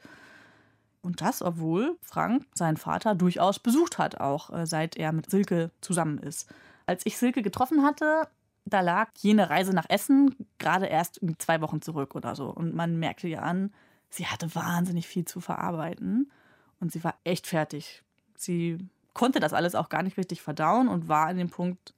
[1.01, 5.69] Und das, obwohl Frank seinen Vater durchaus besucht hat, auch äh, seit er mit Silke
[5.79, 6.49] zusammen ist.
[6.87, 8.27] Als ich Silke getroffen hatte,
[8.65, 12.49] da lag jene Reise nach Essen gerade erst zwei Wochen zurück oder so.
[12.49, 13.71] Und man merkte ihr an,
[14.09, 16.31] sie hatte wahnsinnig viel zu verarbeiten.
[16.79, 18.03] Und sie war echt fertig.
[18.35, 18.77] Sie
[19.13, 21.93] konnte das alles auch gar nicht richtig verdauen und war an dem Punkt,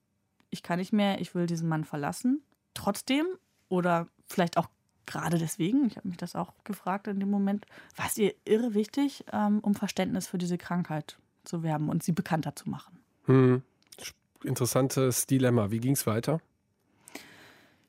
[0.49, 2.41] ich kann nicht mehr, ich will diesen Mann verlassen.
[2.73, 3.25] Trotzdem
[3.69, 4.67] oder vielleicht auch
[5.05, 8.73] gerade deswegen, ich habe mich das auch gefragt in dem Moment, war es ihr irre
[8.73, 12.99] wichtig, ähm, um Verständnis für diese Krankheit zu werben und sie bekannter zu machen.
[13.25, 13.63] Hm.
[14.43, 15.71] Interessantes Dilemma.
[15.71, 16.41] Wie ging es weiter?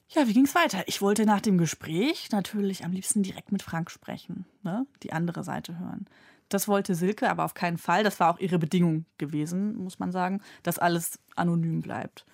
[0.08, 0.82] Ja, wie ging es weiter?
[0.86, 4.86] Ich wollte nach dem Gespräch natürlich am liebsten direkt mit Frank sprechen, ne?
[5.02, 6.06] die andere Seite hören.
[6.48, 8.04] Das wollte Silke aber auf keinen Fall.
[8.04, 12.24] Das war auch ihre Bedingung gewesen, muss man sagen, dass alles anonym bleibt.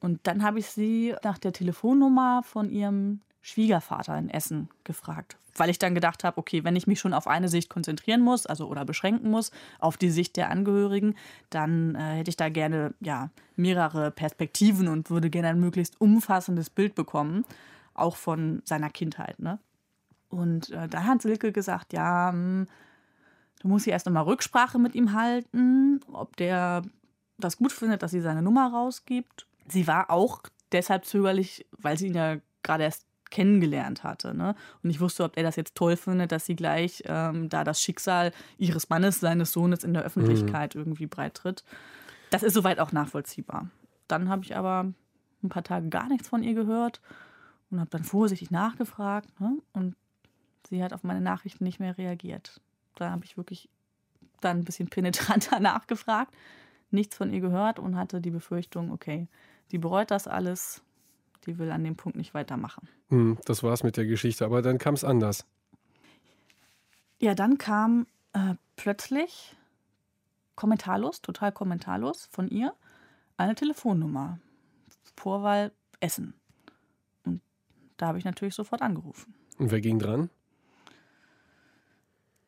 [0.00, 5.68] Und dann habe ich sie nach der Telefonnummer von ihrem Schwiegervater in Essen gefragt, weil
[5.68, 8.68] ich dann gedacht habe, okay, wenn ich mich schon auf eine Sicht konzentrieren muss, also
[8.68, 11.14] oder beschränken muss, auf die Sicht der Angehörigen,
[11.50, 16.70] dann äh, hätte ich da gerne ja mehrere Perspektiven und würde gerne ein möglichst umfassendes
[16.70, 17.44] Bild bekommen,
[17.92, 19.38] auch von seiner Kindheit.
[19.38, 19.58] Ne?
[20.30, 22.66] Und äh, dann hat Silke gesagt, ja, mh,
[23.64, 26.82] Du musst hier erst nochmal Rücksprache mit ihm halten, ob der
[27.38, 29.46] das gut findet, dass sie seine Nummer rausgibt.
[29.68, 34.34] Sie war auch deshalb zögerlich, weil sie ihn ja gerade erst kennengelernt hatte.
[34.34, 34.54] Ne?
[34.82, 37.80] Und ich wusste, ob er das jetzt toll findet, dass sie gleich ähm, da das
[37.80, 40.82] Schicksal ihres Mannes, seines Sohnes in der Öffentlichkeit mhm.
[40.82, 41.64] irgendwie breit tritt.
[42.28, 43.70] Das ist soweit auch nachvollziehbar.
[44.08, 44.92] Dann habe ich aber
[45.42, 47.00] ein paar Tage gar nichts von ihr gehört
[47.70, 49.40] und habe dann vorsichtig nachgefragt.
[49.40, 49.56] Ne?
[49.72, 49.96] Und
[50.68, 52.60] sie hat auf meine Nachrichten nicht mehr reagiert.
[52.94, 53.68] Da habe ich wirklich
[54.40, 56.34] dann ein bisschen penetranter nachgefragt,
[56.90, 59.28] nichts von ihr gehört und hatte die Befürchtung, okay,
[59.72, 60.82] die bereut das alles,
[61.46, 62.88] die will an dem Punkt nicht weitermachen.
[63.08, 65.46] Hm, das war's mit der Geschichte, aber dann kam es anders.
[67.20, 69.56] Ja, dann kam äh, plötzlich
[70.56, 72.74] kommentarlos, total kommentarlos von ihr
[73.36, 74.38] eine Telefonnummer.
[75.16, 76.34] Vorwahl Essen.
[77.24, 77.40] Und
[77.96, 79.34] da habe ich natürlich sofort angerufen.
[79.58, 80.30] Und wer ging dran?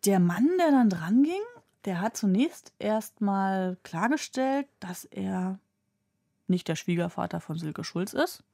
[0.07, 1.43] Der Mann, der dann dran ging,
[1.85, 5.59] der hat zunächst erstmal klargestellt, dass er
[6.47, 8.45] nicht der Schwiegervater von Silke Schulz ist,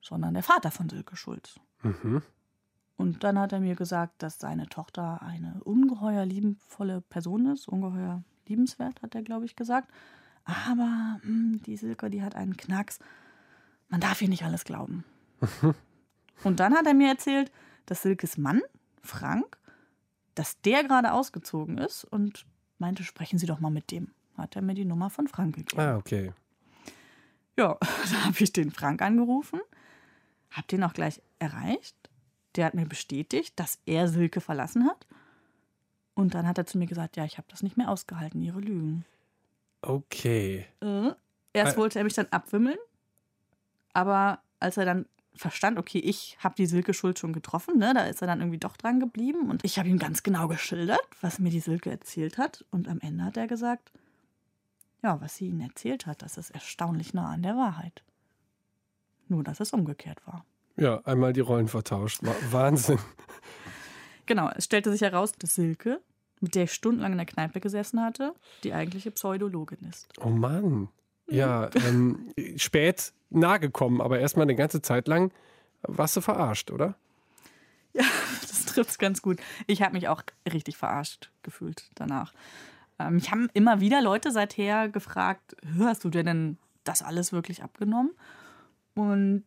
[0.00, 1.58] sondern der Vater von Silke Schulz.
[1.82, 2.22] Mhm.
[2.96, 8.22] Und dann hat er mir gesagt, dass seine Tochter eine ungeheuer liebenvolle Person ist, ungeheuer
[8.46, 9.88] liebenswert, hat er, glaube ich, gesagt.
[10.44, 12.98] Aber mh, hm, die Silke, die hat einen Knacks.
[13.88, 15.04] Man darf ihr nicht alles glauben.
[16.44, 17.52] Und dann hat er mir erzählt,
[17.86, 18.62] dass Silkes Mann,
[19.02, 19.57] Frank,
[20.38, 22.46] dass der gerade ausgezogen ist und
[22.78, 24.12] meinte, sprechen Sie doch mal mit dem.
[24.36, 25.80] Hat er mir die Nummer von Frank gegeben.
[25.80, 26.32] Ah, okay.
[27.56, 29.60] Ja, da habe ich den Frank angerufen,
[30.50, 31.96] habe den auch gleich erreicht.
[32.54, 35.06] Der hat mir bestätigt, dass er Silke verlassen hat.
[36.14, 38.60] Und dann hat er zu mir gesagt, ja, ich habe das nicht mehr ausgehalten, ihre
[38.60, 39.04] Lügen.
[39.82, 40.66] Okay.
[40.80, 41.12] Äh,
[41.52, 42.78] erst wollte er mich dann abwimmeln,
[43.92, 45.06] aber als er dann
[45.38, 47.94] verstand, okay, ich habe die Silke Schuld schon getroffen, ne?
[47.94, 51.00] da ist er dann irgendwie doch dran geblieben und ich habe ihm ganz genau geschildert,
[51.20, 53.92] was mir die Silke erzählt hat und am Ende hat er gesagt,
[55.02, 58.02] ja, was sie ihnen erzählt hat, das ist erstaunlich nah an der Wahrheit.
[59.28, 60.44] nur dass es umgekehrt war.
[60.76, 62.20] Ja, einmal die Rollen vertauscht.
[62.50, 62.98] Wahnsinn.
[64.26, 66.00] Genau, es stellte sich heraus, dass Silke,
[66.40, 70.08] mit der ich stundenlang in der Kneipe gesessen hatte, die eigentliche Pseudologin ist.
[70.20, 70.88] Oh Mann.
[71.28, 75.30] Ja, ähm, spät nahe gekommen, aber erstmal eine ganze Zeit lang
[75.82, 76.96] warst du verarscht, oder?
[77.92, 78.04] Ja,
[78.40, 79.38] das trifft es ganz gut.
[79.66, 82.32] Ich habe mich auch richtig verarscht gefühlt danach.
[82.98, 87.62] Ähm, mich haben immer wieder Leute seither gefragt, hörst du dir denn das alles wirklich
[87.62, 88.12] abgenommen?
[88.94, 89.44] Und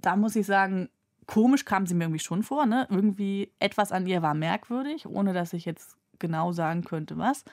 [0.00, 0.88] da muss ich sagen,
[1.26, 2.66] komisch kam sie mir irgendwie schon vor.
[2.66, 2.86] Ne?
[2.90, 7.44] Irgendwie etwas an ihr war merkwürdig, ohne dass ich jetzt genau sagen könnte, was.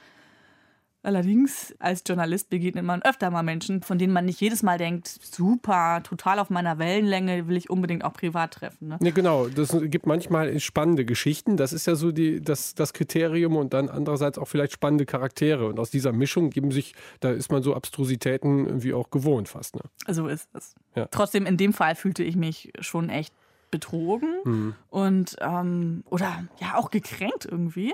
[1.01, 5.07] Allerdings, als Journalist begegnet man öfter mal Menschen, von denen man nicht jedes Mal denkt,
[5.07, 8.89] super, total auf meiner Wellenlänge, will ich unbedingt auch privat treffen.
[8.89, 8.97] Ne?
[9.01, 9.47] Ja, genau.
[9.47, 11.55] Das gibt manchmal spannende Geschichten.
[11.55, 15.67] Das ist ja so die, das, das Kriterium und dann andererseits auch vielleicht spannende Charaktere.
[15.67, 19.75] Und aus dieser Mischung geben sich, da ist man so Abstrusitäten irgendwie auch gewohnt fast.
[19.75, 19.83] Ne?
[20.09, 20.75] So ist es.
[20.95, 21.07] Ja.
[21.11, 23.33] Trotzdem, in dem Fall fühlte ich mich schon echt
[23.71, 24.75] betrogen mhm.
[24.89, 27.93] und ähm, oder ja auch gekränkt irgendwie.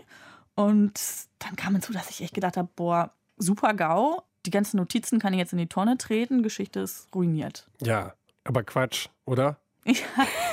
[0.55, 0.99] Und
[1.39, 4.23] dann kam hinzu, dass ich echt gedacht habe, boah, super GAU.
[4.45, 6.43] Die ganzen Notizen kann ich jetzt in die Tonne treten.
[6.43, 7.67] Geschichte ist ruiniert.
[7.81, 8.13] Ja,
[8.43, 9.57] aber Quatsch, oder?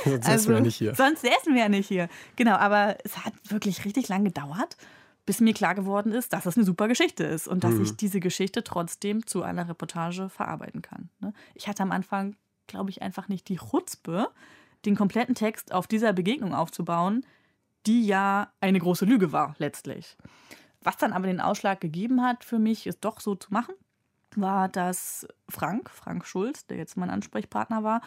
[0.04, 0.94] Ja, sonst also, säßen wir nicht hier.
[0.96, 2.08] Sonst säßen wir ja nicht hier.
[2.34, 4.76] Genau, aber es hat wirklich richtig lang gedauert,
[5.24, 7.84] bis mir klar geworden ist, dass das eine super Geschichte ist und dass mhm.
[7.84, 11.08] ich diese Geschichte trotzdem zu einer Reportage verarbeiten kann.
[11.20, 11.32] Ne?
[11.54, 12.34] Ich hatte am Anfang,
[12.66, 14.28] glaube ich, einfach nicht die Chutzpe,
[14.84, 17.24] den kompletten Text auf dieser Begegnung aufzubauen,
[17.86, 20.16] die ja eine große Lüge war letztlich.
[20.82, 23.74] Was dann aber den Ausschlag gegeben hat für mich, es doch so zu machen,
[24.34, 28.00] war, dass Frank, Frank Schulz, der jetzt mein Ansprechpartner war,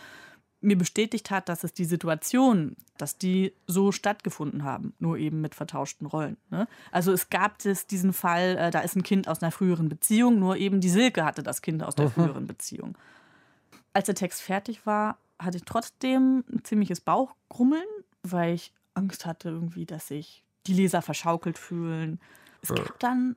[0.61, 5.53] mir bestätigt hat, dass es die Situation, dass die so stattgefunden haben, nur eben mit
[5.53, 6.37] vertauschten Rollen.
[6.49, 6.67] Ne?
[6.91, 10.39] Also es gab es diesen Fall, äh, da ist ein Kind aus einer früheren Beziehung,
[10.39, 12.11] nur eben die Silke hatte das Kind aus der mhm.
[12.11, 12.97] früheren Beziehung.
[13.93, 17.85] Als der Text fertig war, hatte ich trotzdem ein ziemliches Bauchgrummeln,
[18.23, 22.19] weil ich Angst hatte irgendwie, dass sich die Leser verschaukelt fühlen.
[22.61, 22.75] Es ja.
[22.75, 23.35] gab dann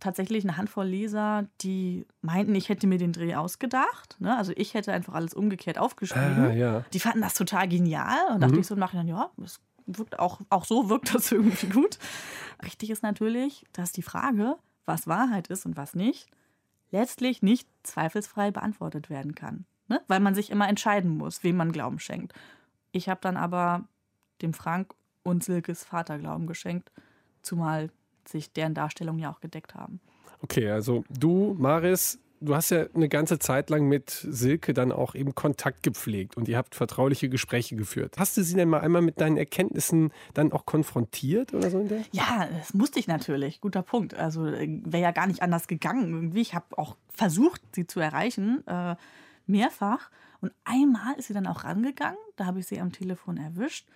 [0.00, 4.16] tatsächlich eine Handvoll Leser, die meinten, ich hätte mir den Dreh ausgedacht.
[4.20, 4.36] Ne?
[4.36, 6.44] Also ich hätte einfach alles umgekehrt aufgeschrieben.
[6.44, 6.84] Ah, ja.
[6.92, 8.40] Die fanden das total genial und mhm.
[8.40, 11.98] dachte ich so im Nachhinein, ja, das wirkt auch, auch so wirkt das irgendwie gut.
[12.62, 16.28] Richtig ist natürlich, dass die Frage, was Wahrheit ist und was nicht,
[16.90, 19.64] letztlich nicht zweifelsfrei beantwortet werden kann.
[19.88, 20.00] Ne?
[20.06, 22.32] Weil man sich immer entscheiden muss, wem man Glauben schenkt.
[22.92, 23.84] Ich habe dann aber
[24.42, 26.92] dem Frank und Silkes Vaterglauben geschenkt,
[27.42, 27.90] zumal
[28.26, 30.00] sich deren Darstellungen ja auch gedeckt haben.
[30.40, 35.14] Okay, also du, Maris, du hast ja eine ganze Zeit lang mit Silke dann auch
[35.14, 38.16] eben Kontakt gepflegt und ihr habt vertrauliche Gespräche geführt.
[38.18, 41.80] Hast du sie denn mal einmal mit deinen Erkenntnissen dann auch konfrontiert oder so?
[41.80, 42.02] In der?
[42.12, 43.60] Ja, das musste ich natürlich.
[43.60, 44.14] Guter Punkt.
[44.14, 46.42] Also äh, wäre ja gar nicht anders gegangen irgendwie.
[46.42, 48.96] Ich habe auch versucht, sie zu erreichen, äh,
[49.46, 50.10] mehrfach.
[50.40, 52.18] Und einmal ist sie dann auch rangegangen.
[52.36, 53.88] Da habe ich sie am Telefon erwischt.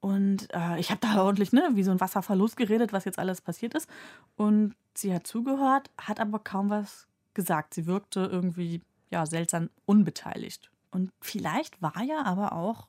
[0.00, 3.40] Und äh, ich habe da ordentlich, ne, wie so ein Wasserverlust geredet, was jetzt alles
[3.40, 3.88] passiert ist.
[4.36, 7.74] Und sie hat zugehört, hat aber kaum was gesagt.
[7.74, 10.70] Sie wirkte irgendwie, ja, seltsam unbeteiligt.
[10.90, 12.86] Und vielleicht war ja aber auch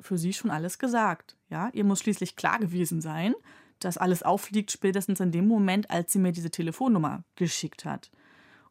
[0.00, 1.36] für sie schon alles gesagt.
[1.48, 3.34] Ja, ihr muss schließlich klar gewesen sein,
[3.78, 8.10] dass alles auffliegt, spätestens in dem Moment, als sie mir diese Telefonnummer geschickt hat.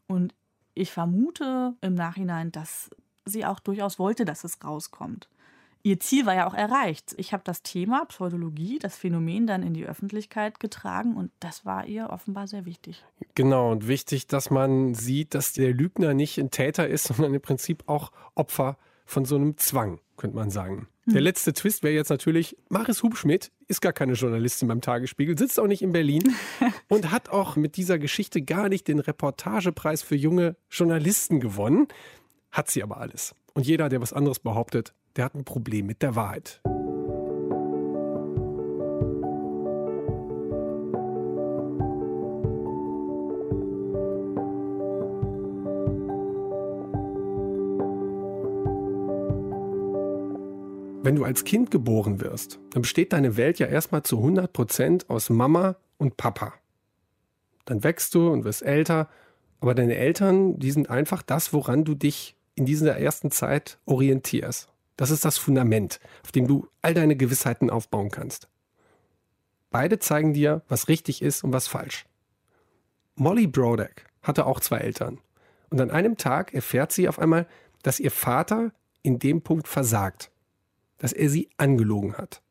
[0.07, 0.35] Und
[0.75, 2.91] ich vermute im Nachhinein, dass
[3.25, 5.27] sie auch durchaus wollte, dass es rauskommt
[5.83, 7.13] ihr Ziel war ja auch erreicht.
[7.17, 11.85] Ich habe das Thema Pseudologie, das Phänomen dann in die Öffentlichkeit getragen und das war
[11.85, 13.03] ihr offenbar sehr wichtig.
[13.35, 17.41] Genau, und wichtig, dass man sieht, dass der Lügner nicht ein Täter ist, sondern im
[17.41, 20.87] Prinzip auch Opfer von so einem Zwang, könnte man sagen.
[21.05, 21.13] Hm.
[21.13, 25.59] Der letzte Twist wäre jetzt natürlich, Maris Hubschmidt ist gar keine Journalistin beim Tagesspiegel, sitzt
[25.59, 26.35] auch nicht in Berlin
[26.87, 31.87] und hat auch mit dieser Geschichte gar nicht den Reportagepreis für junge Journalisten gewonnen.
[32.51, 33.33] Hat sie aber alles.
[33.53, 36.61] Und jeder, der was anderes behauptet, der hat ein Problem mit der Wahrheit.
[51.01, 55.09] Wenn du als Kind geboren wirst, dann besteht deine Welt ja erstmal zu 100 Prozent
[55.09, 56.53] aus Mama und Papa.
[57.65, 59.09] Dann wächst du und wirst älter,
[59.59, 64.69] aber deine Eltern, die sind einfach das, woran du dich in dieser ersten Zeit orientierst.
[64.99, 68.49] Das ist das Fundament, auf dem du all deine Gewissheiten aufbauen kannst.
[69.69, 72.05] Beide zeigen dir, was richtig ist und was falsch.
[73.15, 75.21] Molly Brodeck hatte auch zwei Eltern.
[75.69, 77.47] Und an einem Tag erfährt sie auf einmal,
[77.81, 80.31] dass ihr Vater in dem Punkt versagt.
[80.97, 82.41] Dass er sie angelogen hat.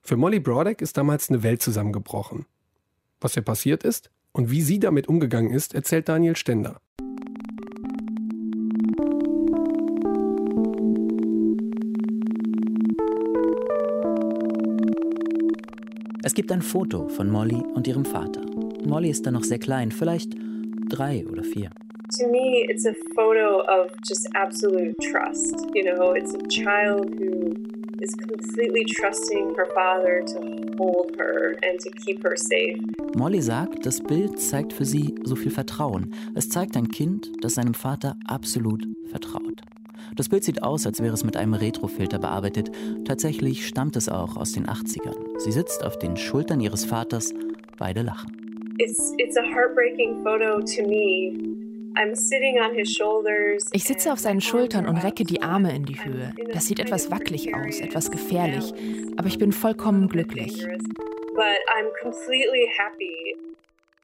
[0.00, 2.46] Für Molly Brodeck ist damals eine Welt zusammengebrochen.
[3.20, 6.80] Was ihr passiert ist und wie sie damit umgegangen ist, erzählt Daniel Stender.
[16.26, 18.40] Es gibt ein Foto von Molly und ihrem Vater.
[18.84, 20.34] Molly ist da noch sehr klein, vielleicht
[20.88, 21.70] drei oder vier.
[22.18, 25.54] To me, it's a photo of just absolute trust.
[25.72, 27.54] You know, it's a child who
[28.00, 30.40] is completely trusting her father to
[30.76, 32.76] hold her and to keep her safe.
[33.14, 36.12] Molly sagt, das Bild zeigt für sie so viel Vertrauen.
[36.34, 39.62] Es zeigt ein Kind, das seinem Vater absolut vertraut.
[40.14, 42.70] Das Bild sieht aus, als wäre es mit einem Retrofilter bearbeitet.
[43.04, 45.38] Tatsächlich stammt es auch aus den 80ern.
[45.38, 47.32] Sie sitzt auf den Schultern ihres Vaters,
[47.78, 48.32] beide lachen.
[48.78, 51.56] It's, it's a heartbreaking photo to me.
[53.72, 56.34] Ich sitze auf seinen Schultern und recke die Arme in die Höhe.
[56.52, 58.74] Das sieht etwas wackelig aus, etwas gefährlich,
[59.16, 60.66] aber ich bin vollkommen glücklich.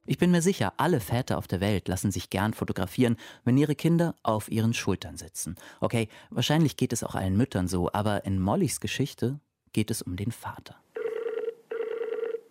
[0.05, 3.73] Ich bin mir sicher, alle Väter auf der Welt lassen sich gern fotografieren, wenn ihre
[3.73, 5.55] Kinder auf ihren Schultern sitzen.
[5.79, 9.39] Okay, wahrscheinlich geht es auch allen Müttern so, aber in Mollys Geschichte
[9.71, 10.75] geht es um den Vater.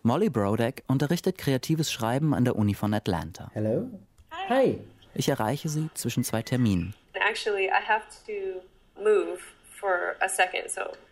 [0.03, 3.51] Molly Brodeck unterrichtet kreatives Schreiben an der Uni von Atlanta.
[3.53, 3.87] Hello?
[4.49, 4.79] Hi.
[5.15, 6.95] Ich erreiche sie zwischen zwei Terminen.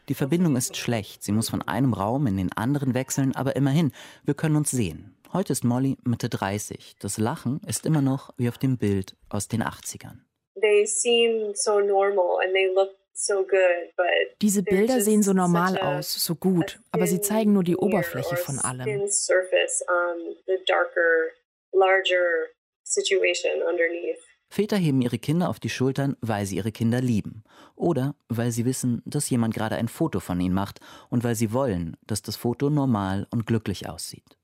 [0.09, 1.23] Die Verbindung ist schlecht.
[1.23, 3.93] Sie muss von einem Raum in den anderen wechseln, aber immerhin,
[4.25, 5.15] wir können uns sehen.
[5.33, 6.97] Heute ist Molly Mitte 30.
[6.99, 10.19] Das Lachen ist immer noch wie auf dem Bild aus den 80ern.
[14.43, 18.59] Diese Bilder sehen so normal aus, so gut, aber sie zeigen nur die Oberfläche von
[18.59, 18.85] allem.
[24.49, 27.45] Väter heben ihre Kinder auf die Schultern, weil sie ihre Kinder lieben.
[27.77, 31.53] Oder weil sie wissen, dass jemand gerade ein Foto von ihnen macht und weil sie
[31.53, 34.40] wollen, dass das Foto normal und glücklich aussieht.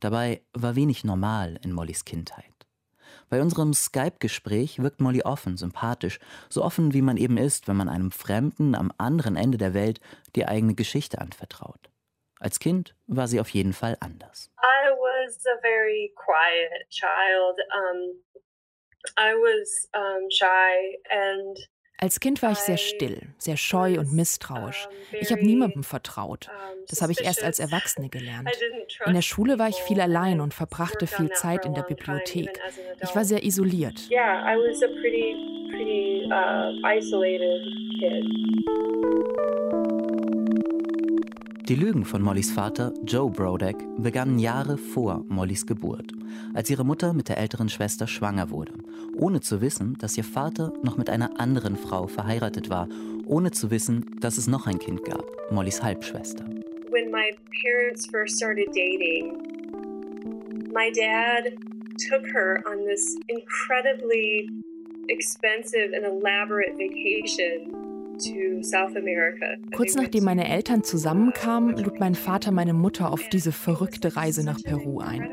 [0.00, 2.44] Dabei war wenig normal in Mollys Kindheit.
[3.28, 7.88] Bei unserem Skype-Gespräch wirkt Molly offen, sympathisch, so offen wie man eben ist, wenn man
[7.88, 10.00] einem Fremden am anderen Ende der Welt
[10.34, 11.90] die eigene Geschichte anvertraut.
[12.40, 14.50] Als Kind war sie auf jeden Fall anders.
[14.58, 17.58] I was a very quiet child.
[17.72, 18.22] Um,
[19.16, 21.56] I was um, shy and
[22.00, 24.88] als Kind war ich sehr still, sehr scheu und misstrauisch.
[25.20, 26.48] Ich habe niemandem vertraut.
[26.88, 28.50] Das habe ich erst als Erwachsene gelernt.
[29.04, 32.58] In der Schule war ich viel allein und verbrachte viel Zeit in der Bibliothek.
[33.02, 34.08] Ich war sehr isoliert.
[35.02, 35.34] Pretty,
[35.70, 37.62] pretty uh, isolated
[37.98, 39.69] kid.
[41.70, 46.12] Die Lügen von Mollys Vater, Joe Brodeck, begannen Jahre vor Mollys Geburt,
[46.52, 48.72] als ihre Mutter mit der älteren Schwester schwanger wurde,
[49.14, 52.88] ohne zu wissen, dass ihr Vater noch mit einer anderen Frau verheiratet war,
[53.24, 56.44] ohne zu wissen, dass es noch ein Kind gab, Mollys Halbschwester.
[56.90, 59.38] When my parents first started dating,
[60.74, 61.52] my dad
[62.08, 64.50] took her on this incredibly
[65.06, 67.89] expensive and elaborate vacation
[69.74, 74.62] Kurz nachdem meine Eltern zusammenkamen, lud mein Vater meine Mutter auf diese verrückte Reise nach
[74.62, 75.28] Peru ein.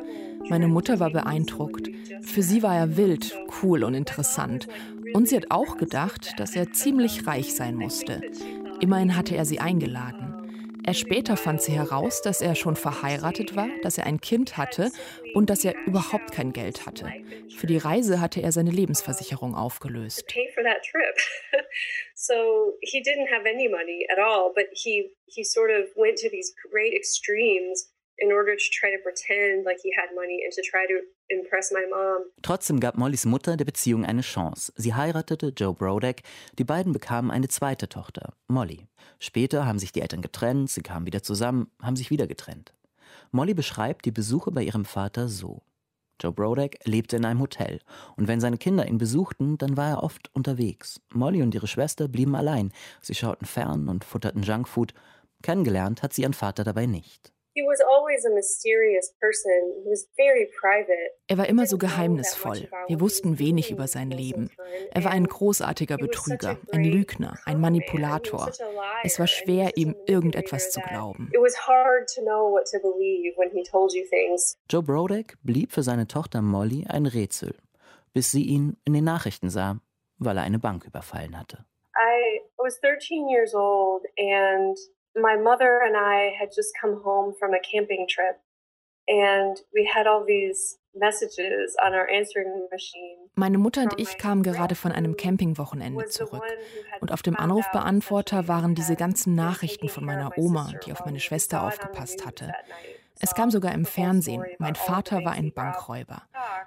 [0.50, 1.89] Meine Mutter war beeindruckt.
[2.21, 4.67] Für sie war er wild, cool und interessant.
[5.13, 8.21] Und sie hat auch gedacht, dass er ziemlich reich sein musste.
[8.80, 10.27] Immerhin hatte er sie eingeladen.
[10.88, 14.89] Erst später fand sie heraus, dass er schon verheiratet war, dass er ein Kind hatte
[15.34, 17.12] und dass er überhaupt kein Geld hatte.
[17.58, 20.23] Für die Reise hatte er seine Lebensversicherung aufgelöst.
[22.15, 26.30] so he didn't have any money at all, but he he sort of went to
[26.30, 30.62] these great extremes in order to try to pretend like he had money and to
[30.62, 30.95] try to
[31.30, 32.23] impress my mom.
[32.41, 34.73] Trotzdem gab Mollys Mutter der Beziehung eine Chance.
[34.75, 36.23] Sie heiratete Joe Brodeck.
[36.58, 38.88] Die beiden bekamen eine zweite Tochter, Molly.
[39.19, 42.73] Später haben sich die Eltern getrennt, sie kamen wieder zusammen, haben sich wieder getrennt.
[43.32, 45.62] Molly beschreibt die Besuche bei ihrem Vater so.
[46.19, 47.80] Joe Brodeck lebte in einem Hotel
[48.15, 50.99] und wenn seine Kinder ihn besuchten, dann war er oft unterwegs.
[51.13, 52.71] Molly und ihre Schwester blieben allein.
[53.01, 54.93] Sie schauten fern und futterten Junkfood.
[55.43, 57.32] Kennengelernt hat sie ihren Vater dabei nicht.
[61.28, 62.70] Er war immer so geheimnisvoll.
[62.88, 64.50] Wir wussten wenig über sein Leben.
[64.91, 68.52] Er war ein großartiger Betrüger, ein Lügner, ein Manipulator.
[69.04, 71.32] Es war schwer, ihm irgendetwas zu glauben.
[74.70, 77.56] Joe Brodeck blieb für seine Tochter Molly ein Rätsel,
[78.13, 79.80] bis sie ihn in den Nachrichten sah,
[80.17, 81.65] weil er eine Bank überfallen hatte.
[81.98, 84.77] I was 13 years old and
[85.18, 88.40] my mother and I had just come home from a camping trip
[89.08, 93.30] and we had all these messages on our answering machine.
[93.36, 96.44] Meine Mutter und ich kamen gerade von einem Campingwochenende zurück.
[97.00, 101.63] Und auf dem Anrufbeantworter waren diese ganzen Nachrichten von meiner Oma, die auf meine Schwester
[101.63, 102.54] aufgepasst hatte.
[103.20, 104.44] Es kam sogar im Fernsehen.
[104.60, 106.24] Mein Vater war ein Bankräuber.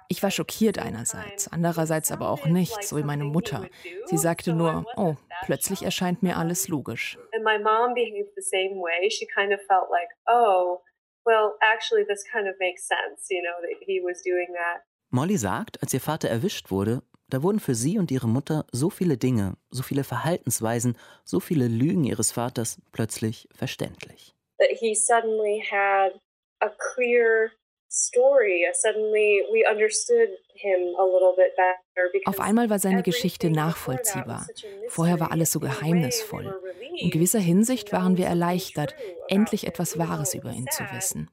[0.09, 3.67] Ich war schockiert einerseits, andererseits aber auch nicht, so wie meine Mutter.
[4.05, 7.17] Sie sagte nur, oh, plötzlich erscheint mir alles logisch.
[7.33, 9.09] And my mom behaved the same way.
[9.09, 10.81] She kind of felt like, oh,
[11.25, 14.81] well, actually, this kind of makes sense, you know, that he was doing that.
[15.09, 18.89] Molly sagt, als ihr Vater erwischt wurde, da wurden für sie und ihre Mutter so
[18.89, 24.35] viele Dinge, so viele Verhaltensweisen, so viele Lügen ihres Vaters plötzlich verständlich.
[24.59, 26.19] That he suddenly had
[26.61, 27.51] a clear
[27.89, 28.65] story.
[28.73, 32.25] Suddenly we understood him a little bit better.
[32.25, 34.47] Auf einmal war seine Geschichte nachvollziehbar.
[34.87, 36.55] Vorher war alles so geheimnisvoll.
[36.97, 38.95] In gewisser Hinsicht waren wir erleichtert,
[39.27, 41.29] endlich etwas Wahres über ihn zu wissen.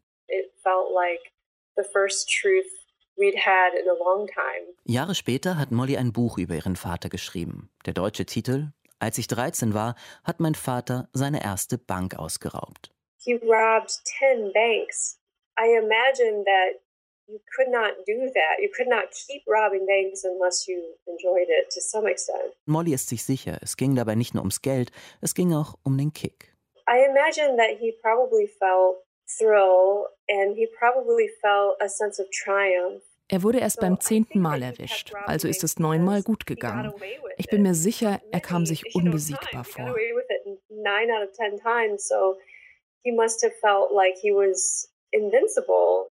[4.85, 7.71] Jahre später hat Molly ein Buch über ihren Vater geschrieben.
[7.87, 12.93] Der deutsche Titel Als ich 13 war, hat mein Vater seine erste Bank ausgeraubt.
[13.21, 15.19] He robbed 10 banks.
[15.59, 16.81] I imagine that
[17.27, 18.63] you could not do that.
[18.63, 22.55] You could not keep robbing banks unless you enjoyed it to some extent.
[22.67, 25.99] Molly ist sich sicher, es ging dabei nicht nur ums Geld, es ging auch um
[25.99, 26.55] den Kick.
[26.89, 33.03] I imagine that he probably felt thrill and he probably felt a sense of triumph.
[33.31, 36.95] Er wurde erst beim zehnten Mal erwischt, also ist es neunmal gut gegangen.
[37.37, 39.95] Ich bin mir sicher, er kam sich unbesiegbar vor.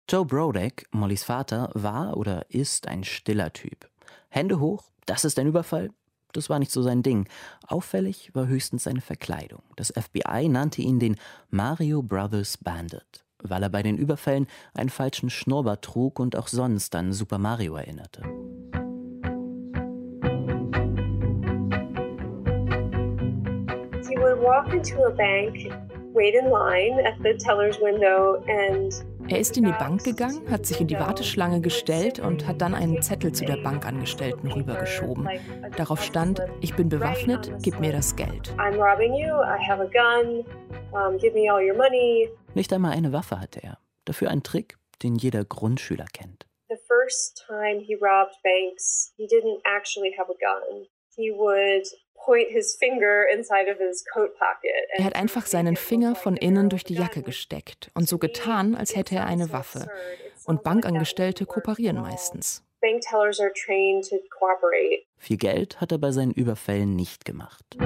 [0.09, 3.89] Joe Brodeck, Mollys Vater, war oder ist ein stiller Typ.
[4.29, 5.91] Hände hoch, das ist ein Überfall.
[6.34, 7.27] Das war nicht so sein Ding.
[7.67, 9.61] Auffällig war höchstens seine Verkleidung.
[9.75, 11.17] Das FBI nannte ihn den
[11.49, 16.95] Mario Brothers Bandit, weil er bei den Überfällen einen falschen Schnurrbart trug und auch sonst
[16.95, 18.21] an Super Mario erinnerte.
[24.07, 25.57] He would walk into a bank,
[26.14, 28.93] wait in line at the teller's window and
[29.28, 32.76] er ist in die Bank gegangen, hat sich in die Warteschlange gestellt und hat dann
[32.76, 35.30] einen Zettel zu der Bankangestellten rübergeschoben.
[35.78, 38.53] Darauf stand, ich bin bewaffnet, gib mir das Geld.
[42.53, 43.78] Nicht einmal eine Waffe hatte er.
[44.03, 46.45] Dafür ein Trick, den jeder Grundschüler kennt.
[46.68, 50.88] The first time he robbed banks, he didn't actually have a gun.
[51.16, 51.88] He would
[54.93, 58.95] er hat einfach seinen Finger von innen durch die Jacke gesteckt und so getan, als
[58.95, 59.88] hätte er eine Waffe.
[60.45, 62.63] Und Bankangestellte kooperieren meistens.
[65.17, 67.78] Viel Geld hat er bei seinen Überfällen nicht gemacht.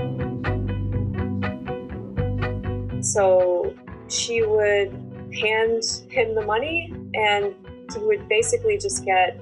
[3.01, 3.73] So
[4.07, 4.91] she would
[5.31, 7.53] hand him the money and
[7.93, 9.37] he would basically just get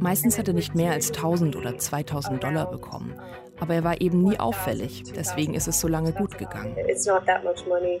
[0.00, 3.14] Meistens hat er nicht mehr als 1000 oder 2000 Dollar bekommen.
[3.60, 5.04] Aber er war eben nie auffällig.
[5.14, 6.76] Deswegen ist es so lange gut gegangen.
[6.88, 8.00] It's not that much money.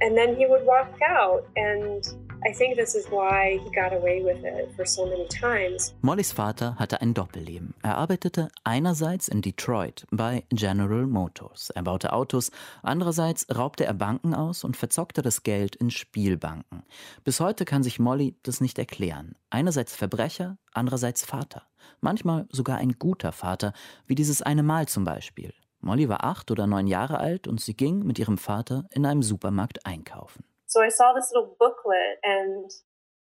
[0.00, 4.20] And then he would walk out and I think this is why he got away
[4.20, 5.94] with it for so many times.
[6.02, 7.72] Mollys Vater hatte ein Doppelleben.
[7.82, 11.70] Er arbeitete einerseits in Detroit bei General Motors.
[11.70, 12.50] Er baute Autos,
[12.82, 16.82] andererseits raubte er Banken aus und verzockte das Geld in Spielbanken.
[17.22, 19.36] Bis heute kann sich Molly das nicht erklären.
[19.50, 21.62] Einerseits Verbrecher, andererseits Vater.
[22.00, 23.72] Manchmal sogar ein guter Vater,
[24.06, 25.54] wie dieses eine Mal zum Beispiel.
[25.80, 29.22] Molly war acht oder neun Jahre alt und sie ging mit ihrem Vater in einem
[29.22, 30.42] Supermarkt einkaufen.
[30.72, 32.70] So I saw this little booklet and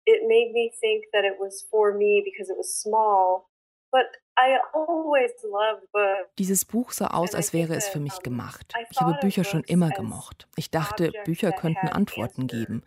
[0.07, 3.51] it made me think that it was for me because it was small.
[3.93, 4.07] But
[4.39, 6.31] I always loved books.
[6.39, 8.73] Dieses Buch sah aus, als wäre es für mich gemacht.
[8.91, 10.49] Ich habe Bücher schon immer gemocht.
[10.57, 12.83] Ich dachte, Bücher könnten Antworten geben.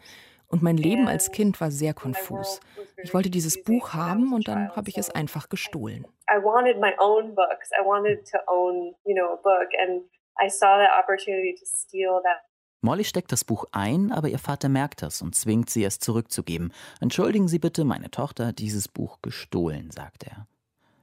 [0.48, 2.60] Und mein Leben als Kind war sehr konfus.
[3.04, 6.08] Ich wollte dieses Buch haben und dann habe ich es einfach gestohlen.
[6.28, 7.70] I wanted my own books.
[7.80, 10.02] I wanted to own, you know, a book and
[10.42, 12.49] I saw the opportunity to steal that
[12.82, 16.74] Molly steckt das Buch ein, aber ihr Vater merkt das und zwingt sie, es zurückzugeben.
[17.02, 20.48] Entschuldigen Sie bitte, meine Tochter hat dieses Buch gestohlen, sagt er.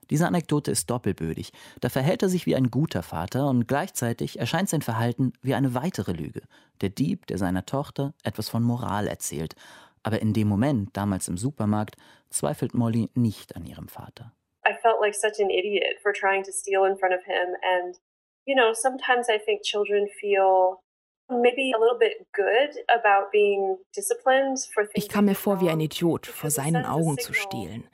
[0.08, 1.52] Diese Anekdote ist doppelbödig.
[1.80, 5.74] Da verhält er sich wie ein guter Vater und gleichzeitig erscheint sein Verhalten wie eine
[5.74, 6.42] weitere Lüge.
[6.80, 9.56] Der Dieb, der seiner Tochter etwas von Moral erzählt.
[10.02, 11.96] Aber in dem Moment, damals im Supermarkt,
[12.30, 14.32] zweifelt Molly nicht an ihrem Vater.
[14.66, 17.96] I felt like such an idiot for trying to steal in front of him and
[18.46, 20.80] you know, sometimes I think children feel
[24.94, 27.88] ich kam mir vor wie ein Idiot, vor seinen Augen zu stehlen.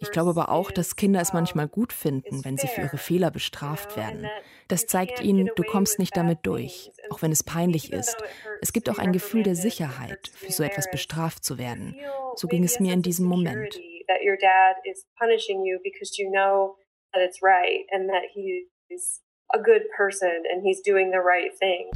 [0.00, 3.30] Ich glaube aber auch, dass Kinder es manchmal gut finden, wenn sie für ihre Fehler
[3.30, 4.28] bestraft werden.
[4.68, 8.16] Das zeigt ihnen, du kommst nicht damit durch, auch wenn es peinlich ist.
[8.60, 11.98] Es gibt auch ein Gefühl der Sicherheit, für so etwas bestraft zu werden.
[12.34, 13.80] So ging es mir in diesem Moment.
[19.50, 21.88] A good person and he's doing the right thing.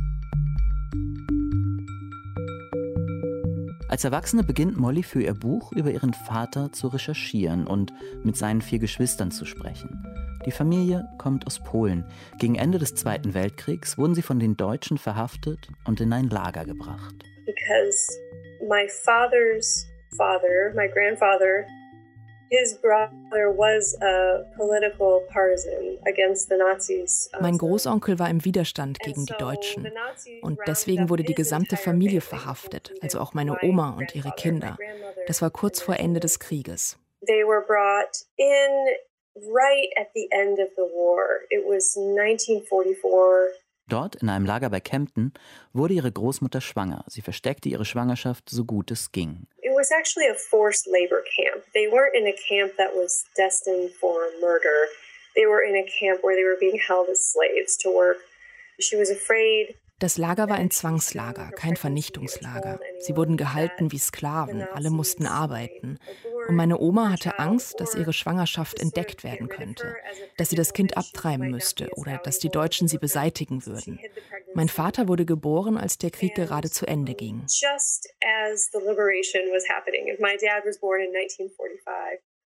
[3.91, 8.63] Als Erwachsene beginnt Molly für ihr Buch über ihren Vater zu recherchieren und mit seinen
[8.63, 10.07] vier Geschwistern zu sprechen.
[10.47, 12.05] Die Familie kommt aus Polen.
[12.39, 16.65] Gegen Ende des Zweiten Weltkriegs wurden sie von den Deutschen verhaftet und in ein Lager
[16.65, 17.17] gebracht.
[17.45, 18.17] Because
[18.69, 19.85] my father's
[20.17, 21.67] father, my grandfather,
[27.41, 29.89] mein Großonkel war im Widerstand gegen die Deutschen
[30.43, 34.77] und deswegen wurde die gesamte Familie verhaftet, also auch meine Oma und ihre Kinder.
[35.27, 36.99] Das war kurz vor Ende des Krieges.
[37.27, 38.87] They were brought in
[39.37, 41.43] right at the end of the war.
[41.51, 43.61] It was 1944.
[43.89, 45.35] Dort, in einem Lager bei Kempten,
[45.73, 47.05] wurde ihre Großmutter schwanger.
[47.09, 49.47] Sie versteckte ihre Schwangerschaft so gut es ging.
[49.81, 51.65] Was actually a forced labor camp.
[51.73, 54.89] They weren't in a camp that was destined for murder.
[55.35, 58.19] They were in a camp where they were being held as slaves to work.
[58.79, 62.81] She was afraid das Lager war ein Zwangslager, kein Vernichtungslager.
[63.01, 65.99] Sie wurden gehalten wie Sklaven, alle mussten arbeiten.
[66.49, 69.95] Und meine Oma hatte Angst, dass ihre Schwangerschaft entdeckt werden könnte,
[70.39, 74.01] dass sie das Kind abtreiben müsste oder dass die Deutschen sie beseitigen würden.
[74.55, 77.45] Mein Vater wurde geboren, als der Krieg gerade zu Ende ging.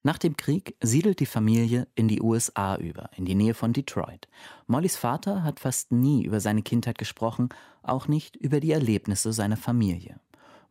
[0.04, 4.28] Nach dem Krieg siedelt die Familie in die USA über, in die Nähe von Detroit.
[4.66, 7.50] Mollys Vater hat fast nie über seine Kindheit gesprochen,
[7.84, 10.20] auch nicht über die Erlebnisse seiner Familie.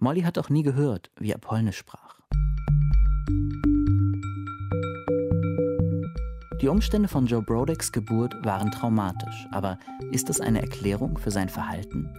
[0.01, 2.19] Molly hat auch nie gehört, wie er Polnisch sprach.
[6.61, 9.79] Die Umstände von Joe Brodecks Geburt waren traumatisch, aber
[10.11, 12.13] ist das eine Erklärung für sein Verhalten?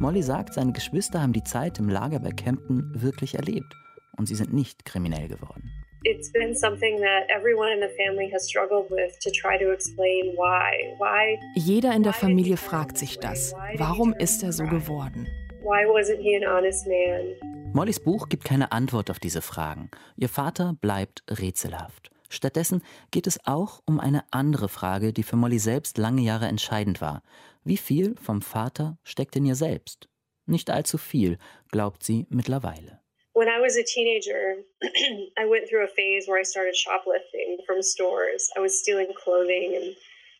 [0.00, 3.74] Molly sagt, seine Geschwister haben die Zeit im Lager bei Kempten wirklich erlebt
[4.18, 5.70] und sie sind nicht kriminell geworden
[6.08, 10.34] it's been something that everyone in the family has struggled with to try to explain
[10.36, 10.94] why.
[10.98, 11.38] Why?
[11.54, 13.54] Jeder in der Familie fragt sich das.
[13.76, 15.28] Warum ist er so geworden?
[15.62, 17.34] Why wasn't he an honest man?
[17.74, 19.90] Mollys Buch gibt keine Antwort auf diese Fragen.
[20.16, 22.10] Ihr Vater bleibt rätselhaft.
[22.30, 27.00] Stattdessen geht es auch um eine andere Frage, die für Molly selbst lange Jahre entscheidend
[27.00, 27.22] war.
[27.64, 30.08] Wie viel vom Vater steckt in ihr selbst?
[30.46, 31.36] Nicht allzu viel,
[31.70, 33.00] glaubt sie mittlerweile.
[33.38, 34.64] When I was a teenager,
[35.38, 38.50] I went through a phase where I started shoplifting from stores.
[38.56, 39.96] I was stealing clothing and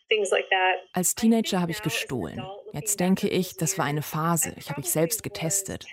[0.08, 0.82] things like that.
[0.94, 2.42] Als Teenager habe ich gestohlen.
[2.72, 4.52] Jetzt denke ich, das war eine Phase.
[4.56, 5.86] Ich habe mich selbst getestet.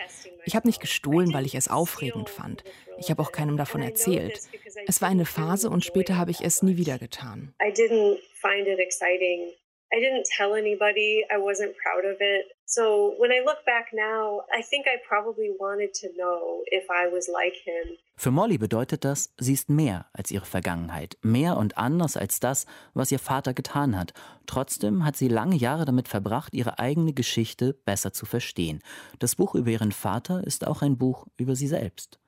[0.45, 2.63] Ich habe nicht gestohlen, weil ich es aufregend fand.
[2.97, 4.41] Ich habe auch keinem davon erzählt.
[4.87, 7.53] Es war eine Phase und später habe ich es nie wieder getan.
[7.61, 9.51] I didn't find it exciting
[9.95, 11.23] I didn't tell anybody.
[11.31, 12.45] I wasn't proud of it.
[12.65, 17.07] So when I look back now, I think I probably wanted to know if I
[17.07, 17.97] was like him.
[18.17, 22.65] Für Molly bedeutet das, sie ist mehr als ihre Vergangenheit, mehr und anders als das,
[22.93, 24.13] was ihr Vater getan hat.
[24.47, 28.81] Trotzdem hat sie lange Jahre damit verbracht, ihre eigene Geschichte besser zu verstehen.
[29.19, 32.19] Das Buch über ihren Vater ist auch ein Buch über sie selbst.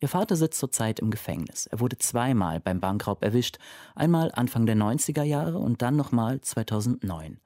[0.00, 1.66] Ihr Vater sitzt zurzeit im Gefängnis.
[1.66, 3.56] Er wurde zweimal beim Bankraub erwischt,
[3.94, 7.40] einmal Anfang der 90er Jahre und dann nochmal 2009.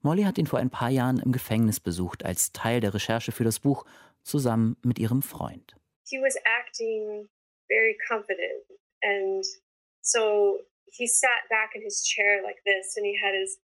[0.00, 3.44] Molly hat ihn vor ein paar Jahren im Gefängnis besucht, als Teil der Recherche für
[3.44, 3.84] das Buch,
[4.22, 5.76] zusammen mit ihrem Freund.
[6.08, 7.28] He was acting
[7.68, 8.64] very confident
[9.02, 9.44] and
[10.00, 13.58] so he sat back in his chair like this and he had his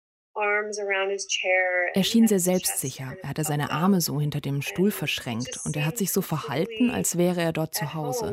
[1.94, 3.16] er schien sehr selbstsicher.
[3.22, 6.90] Er hatte seine Arme so hinter dem Stuhl verschränkt und er hat sich so verhalten,
[6.90, 8.32] als wäre er dort zu Hause.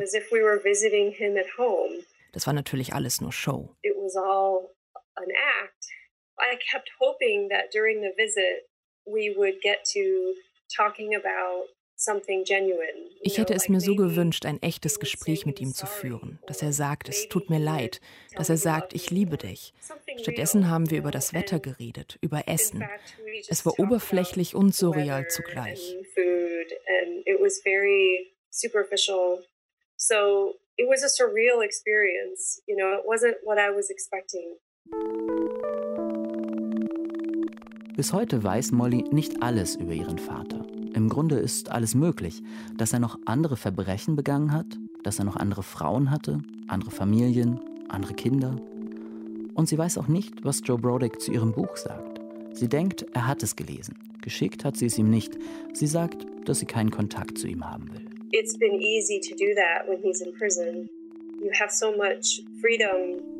[2.32, 3.76] Das war natürlich alles nur Show.
[13.22, 16.72] Ich hätte es mir so gewünscht, ein echtes Gespräch mit ihm zu führen, dass er
[16.72, 18.00] sagt, es tut mir leid,
[18.36, 19.74] dass er sagt, ich liebe dich.
[20.16, 22.84] Stattdessen haben wir über das Wetter geredet, über Essen.
[23.48, 25.96] Es war oberflächlich und surreal zugleich.
[30.02, 32.62] So it was a surreal experience.
[32.66, 34.56] You know, it wasn't what I was expecting.
[37.96, 40.64] Bis heute weiß Molly nicht alles über ihren Vater.
[41.00, 42.42] Im Grunde ist alles möglich,
[42.76, 44.66] dass er noch andere Verbrechen begangen hat,
[45.02, 48.60] dass er noch andere Frauen hatte, andere Familien, andere Kinder.
[49.54, 52.20] Und sie weiß auch nicht, was Joe Brodick zu ihrem Buch sagt.
[52.52, 53.94] Sie denkt, er hat es gelesen.
[54.20, 55.38] Geschickt hat sie es ihm nicht.
[55.72, 58.04] Sie sagt, dass sie keinen Kontakt zu ihm haben will.
[58.32, 60.90] It's been easy to do that when he's in prison.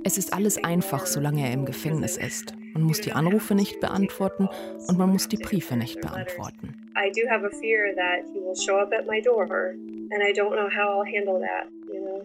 [0.04, 2.54] Es ist alles einfach, solange er im Gefängnis ist.
[2.74, 4.48] Man muss die Anrufe nicht beantworten
[4.88, 6.74] und man muss die Briefe nicht beantworten.
[6.96, 10.32] I do have a fear that he will show up at my door and I
[10.32, 12.24] don't know how I'll handle that, you know.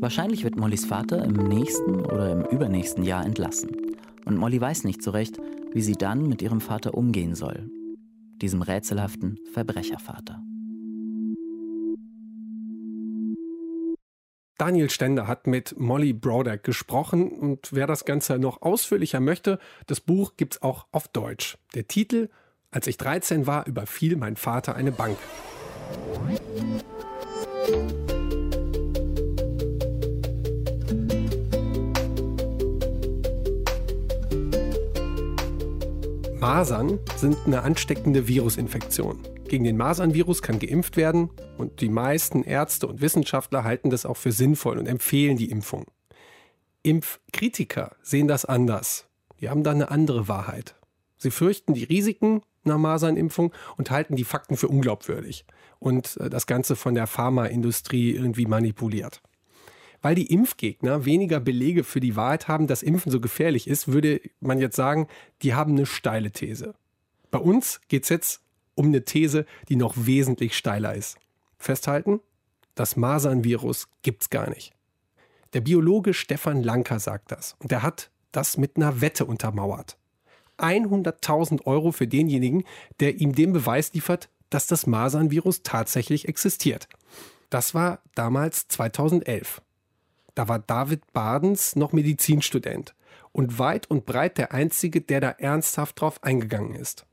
[0.00, 3.96] Wahrscheinlich wird Mollys Vater im nächsten oder im übernächsten Jahr entlassen.
[4.26, 5.38] Und Molly weiß nicht so recht,
[5.72, 7.70] wie sie dann mit ihrem Vater umgehen soll.
[8.42, 10.43] Diesem rätselhaften Verbrechervater.
[14.56, 20.00] Daniel Stender hat mit Molly Brodeck gesprochen und wer das Ganze noch ausführlicher möchte, das
[20.00, 21.58] Buch gibt es auch auf Deutsch.
[21.74, 22.28] Der Titel
[22.70, 25.18] Als ich 13 war, überfiel mein Vater eine Bank.
[36.38, 39.18] Masern sind eine ansteckende Virusinfektion.
[39.54, 44.16] Gegen den Masernvirus kann geimpft werden und die meisten Ärzte und Wissenschaftler halten das auch
[44.16, 45.84] für sinnvoll und empfehlen die Impfung.
[46.82, 49.06] Impfkritiker sehen das anders.
[49.40, 50.74] Die haben da eine andere Wahrheit.
[51.18, 55.44] Sie fürchten die Risiken einer Masernimpfung und halten die Fakten für unglaubwürdig
[55.78, 59.22] und äh, das Ganze von der Pharmaindustrie irgendwie manipuliert.
[60.02, 64.20] Weil die Impfgegner weniger Belege für die Wahrheit haben, dass Impfen so gefährlich ist, würde
[64.40, 65.06] man jetzt sagen,
[65.42, 66.74] die haben eine steile These.
[67.30, 68.43] Bei uns geht es jetzt
[68.74, 71.18] um eine These, die noch wesentlich steiler ist.
[71.58, 72.20] Festhalten,
[72.74, 74.72] das Masernvirus gibt's gar nicht.
[75.52, 79.96] Der Biologe Stefan Lanker sagt das und er hat das mit einer Wette untermauert.
[80.58, 82.64] 100.000 Euro für denjenigen,
[83.00, 86.88] der ihm den Beweis liefert, dass das Masernvirus tatsächlich existiert.
[87.50, 89.62] Das war damals 2011.
[90.34, 92.94] Da war David Badens noch Medizinstudent
[93.32, 97.06] und weit und breit der Einzige, der da ernsthaft drauf eingegangen ist.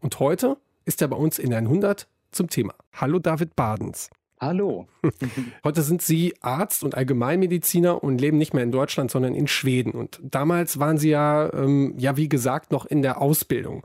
[0.00, 2.74] Und heute ist er bei uns in 100 zum Thema.
[2.94, 4.08] Hallo David Badens.
[4.40, 4.86] Hallo.
[5.64, 9.92] Heute sind Sie Arzt und Allgemeinmediziner und leben nicht mehr in Deutschland, sondern in Schweden.
[9.92, 13.82] Und damals waren Sie ja, ähm, ja wie gesagt, noch in der Ausbildung.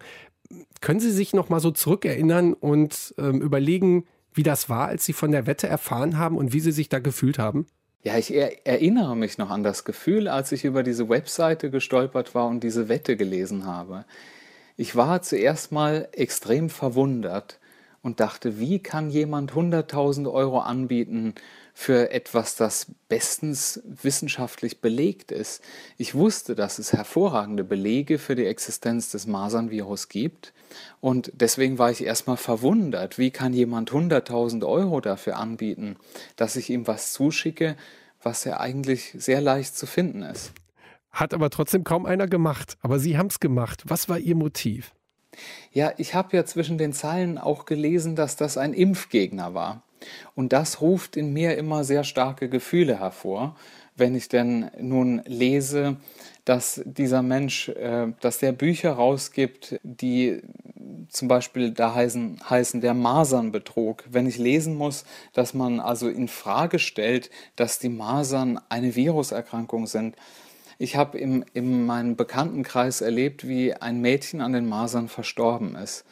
[0.81, 5.13] Können Sie sich noch mal so zurückerinnern und ähm, überlegen, wie das war, als Sie
[5.13, 7.65] von der Wette erfahren haben und wie Sie sich da gefühlt haben?
[8.03, 12.35] Ja, ich er erinnere mich noch an das Gefühl, als ich über diese Webseite gestolpert
[12.35, 14.05] war und diese Wette gelesen habe.
[14.81, 17.59] Ich war zuerst mal extrem verwundert
[18.01, 21.35] und dachte, wie kann jemand 100.000 Euro anbieten
[21.75, 25.61] für etwas, das bestens wissenschaftlich belegt ist.
[25.99, 30.51] Ich wusste, dass es hervorragende Belege für die Existenz des Masernvirus gibt
[30.99, 35.95] und deswegen war ich erstmal verwundert, wie kann jemand 100.000 Euro dafür anbieten,
[36.37, 37.75] dass ich ihm was zuschicke,
[38.23, 40.53] was ja eigentlich sehr leicht zu finden ist.
[41.11, 42.77] Hat aber trotzdem kaum einer gemacht.
[42.81, 43.83] Aber Sie haben es gemacht.
[43.87, 44.93] Was war Ihr Motiv?
[45.71, 49.83] Ja, ich habe ja zwischen den Zeilen auch gelesen, dass das ein Impfgegner war.
[50.35, 53.55] Und das ruft in mir immer sehr starke Gefühle hervor,
[53.95, 55.97] wenn ich denn nun lese,
[56.43, 60.41] dass dieser Mensch, äh, dass der Bücher rausgibt, die
[61.09, 64.05] zum Beispiel da heißen, heißen der Masernbetrug.
[64.09, 65.03] Wenn ich lesen muss,
[65.33, 70.15] dass man also in Frage stellt, dass die Masern eine Viruserkrankung sind.
[70.81, 76.05] Ich habe in meinem Bekanntenkreis erlebt, wie ein Mädchen an den Masern verstorben ist.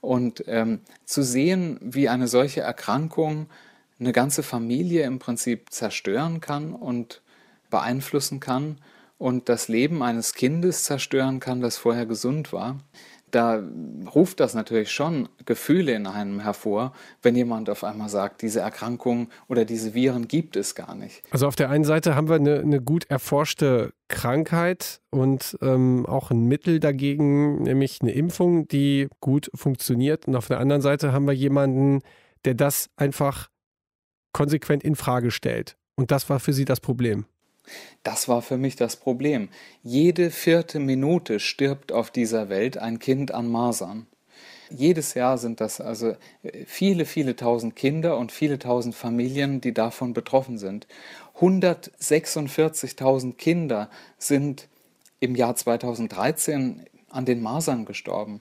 [0.00, 3.46] Und ähm, zu sehen, wie eine solche Erkrankung
[4.00, 7.22] eine ganze Familie im Prinzip zerstören kann und
[7.70, 8.78] beeinflussen kann
[9.18, 12.80] und das Leben eines Kindes zerstören kann, das vorher gesund war,
[13.32, 13.62] da
[14.14, 19.28] ruft das natürlich schon Gefühle in einem hervor, wenn jemand auf einmal sagt, diese Erkrankung
[19.48, 21.22] oder diese Viren gibt es gar nicht.
[21.30, 26.30] Also auf der einen Seite haben wir eine, eine gut erforschte Krankheit und ähm, auch
[26.30, 30.28] ein Mittel dagegen, nämlich eine Impfung, die gut funktioniert.
[30.28, 32.00] Und auf der anderen Seite haben wir jemanden,
[32.44, 33.48] der das einfach
[34.32, 35.76] konsequent in Frage stellt.
[35.94, 37.26] Und das war für Sie das Problem.
[38.02, 39.48] Das war für mich das Problem.
[39.82, 44.06] Jede vierte Minute stirbt auf dieser Welt ein Kind an Masern.
[44.70, 49.74] Jedes Jahr sind das also äh, viele, viele tausend Kinder und viele tausend Familien, die
[49.74, 50.86] davon betroffen sind.
[51.38, 54.68] 146.000 Kinder sind
[55.20, 58.40] im Jahr 2013 an den Masern gestorben.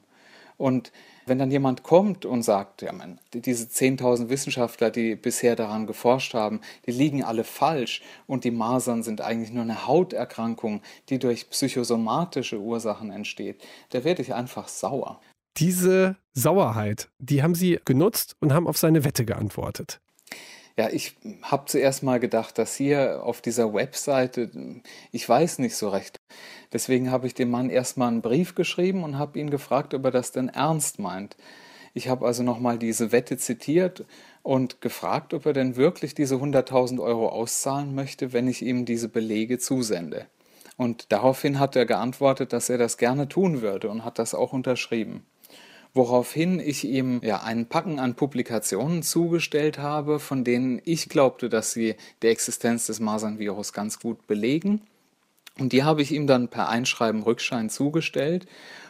[0.57, 0.91] Und
[1.25, 6.33] wenn dann jemand kommt und sagt, ja, man, diese 10.000 Wissenschaftler, die bisher daran geforscht
[6.33, 11.49] haben, die liegen alle falsch und die Masern sind eigentlich nur eine Hauterkrankung, die durch
[11.49, 15.19] psychosomatische Ursachen entsteht, da werde ich einfach sauer.
[15.57, 19.99] Diese Sauerheit, die haben Sie genutzt und haben auf seine Wette geantwortet.
[20.77, 24.49] Ja, ich habe zuerst mal gedacht, dass hier auf dieser Webseite,
[25.11, 26.19] ich weiß nicht so recht.
[26.71, 30.11] Deswegen habe ich dem Mann erstmal einen Brief geschrieben und habe ihn gefragt, ob er
[30.11, 31.35] das denn ernst meint.
[31.93, 34.05] Ich habe also nochmal diese Wette zitiert
[34.43, 39.09] und gefragt, ob er denn wirklich diese 100.000 Euro auszahlen möchte, wenn ich ihm diese
[39.09, 40.27] Belege zusende.
[40.77, 44.53] Und daraufhin hat er geantwortet, dass er das gerne tun würde und hat das auch
[44.53, 45.25] unterschrieben
[45.93, 51.71] woraufhin ich ihm ja einen Packen an Publikationen zugestellt habe, von denen ich glaubte, dass
[51.71, 54.81] sie die Existenz des Masernvirus ganz gut belegen.
[55.59, 58.47] Und die habe ich ihm dann per Einschreiben Rückschein zugestellt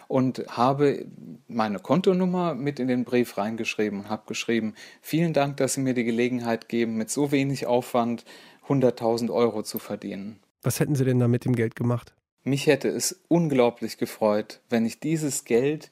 [0.08, 1.06] und habe
[1.47, 5.93] meine Kontonummer mit in den Brief reingeschrieben und habe geschrieben, vielen Dank, dass Sie mir
[5.93, 8.26] die Gelegenheit geben, mit so wenig Aufwand
[8.68, 10.39] 100.000 Euro zu verdienen.
[10.62, 12.14] Was hätten Sie denn da mit dem Geld gemacht?
[12.43, 15.91] Mich hätte es unglaublich gefreut, wenn ich dieses Geld,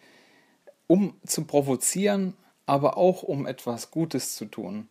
[0.90, 2.34] um zu provozieren,
[2.66, 4.90] aber auch um etwas Gutes zu tun,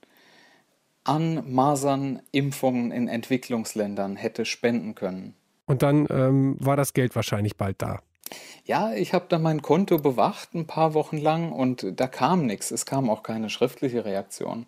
[1.02, 5.34] an Masernimpfungen in Entwicklungsländern hätte spenden können.
[5.66, 8.00] Und dann ähm, war das Geld wahrscheinlich bald da.
[8.64, 12.70] Ja, ich habe da mein Konto bewacht ein paar Wochen lang und da kam nichts.
[12.70, 14.66] Es kam auch keine schriftliche Reaktion.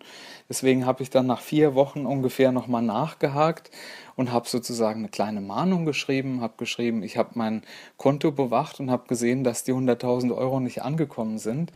[0.49, 3.69] Deswegen habe ich dann nach vier Wochen ungefähr nochmal nachgehakt
[4.15, 7.61] und habe sozusagen eine kleine Mahnung geschrieben, habe geschrieben, ich habe mein
[7.97, 11.71] Konto bewacht und habe gesehen, dass die 100.000 Euro nicht angekommen sind.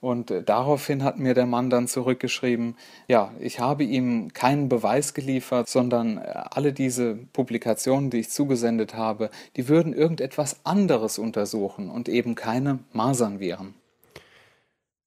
[0.00, 2.76] Und äh, daraufhin hat mir der Mann dann zurückgeschrieben,
[3.08, 8.94] ja, ich habe ihm keinen Beweis geliefert, sondern äh, alle diese Publikationen, die ich zugesendet
[8.94, 13.74] habe, die würden irgendetwas anderes untersuchen und eben keine Masernviren.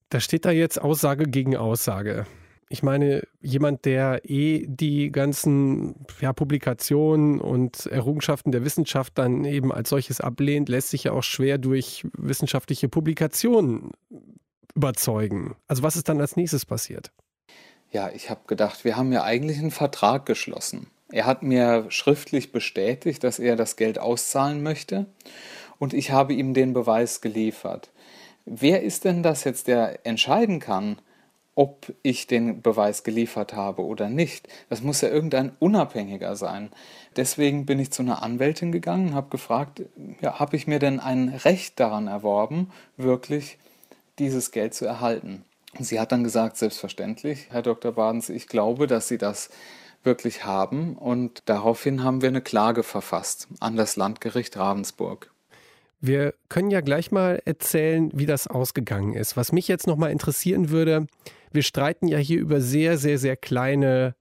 [0.09, 2.25] Da steht da jetzt Aussage gegen Aussage.
[2.71, 9.71] Ich meine, jemand, der eh die ganzen ja, Publikationen und Errungenschaften der Wissenschaft dann eben
[9.71, 13.91] als solches ablehnt, lässt sich ja auch schwer durch wissenschaftliche Publikationen
[14.75, 15.55] überzeugen.
[15.67, 17.11] Also was ist dann als nächstes passiert?
[17.91, 20.87] Ja, ich habe gedacht, wir haben ja eigentlich einen Vertrag geschlossen.
[21.11, 25.07] Er hat mir schriftlich bestätigt, dass er das Geld auszahlen möchte
[25.79, 27.89] und ich habe ihm den Beweis geliefert.
[28.45, 30.99] Wer ist denn das jetzt, der entscheiden kann,
[31.55, 34.47] ob ich den Beweis geliefert habe oder nicht?
[34.69, 36.69] Das muss ja irgendein Unabhängiger sein.
[37.15, 39.81] Deswegen bin ich zu einer Anwältin gegangen, habe gefragt,
[40.21, 43.57] ja, habe ich mir denn ein Recht daran erworben, wirklich
[44.19, 45.45] dieses Geld zu erhalten.
[45.77, 47.91] Und sie hat dann gesagt, selbstverständlich, Herr Dr.
[47.91, 49.49] Badens, ich glaube, dass Sie das
[50.03, 50.95] wirklich haben.
[50.95, 55.31] Und daraufhin haben wir eine Klage verfasst an das Landgericht Ravensburg.
[56.01, 59.35] Wir können ja gleich mal erzählen, wie das ausgegangen ist.
[59.35, 61.07] Was mich jetzt nochmal interessieren würde,
[61.51, 64.15] wir streiten ja hier über sehr, sehr, sehr kleine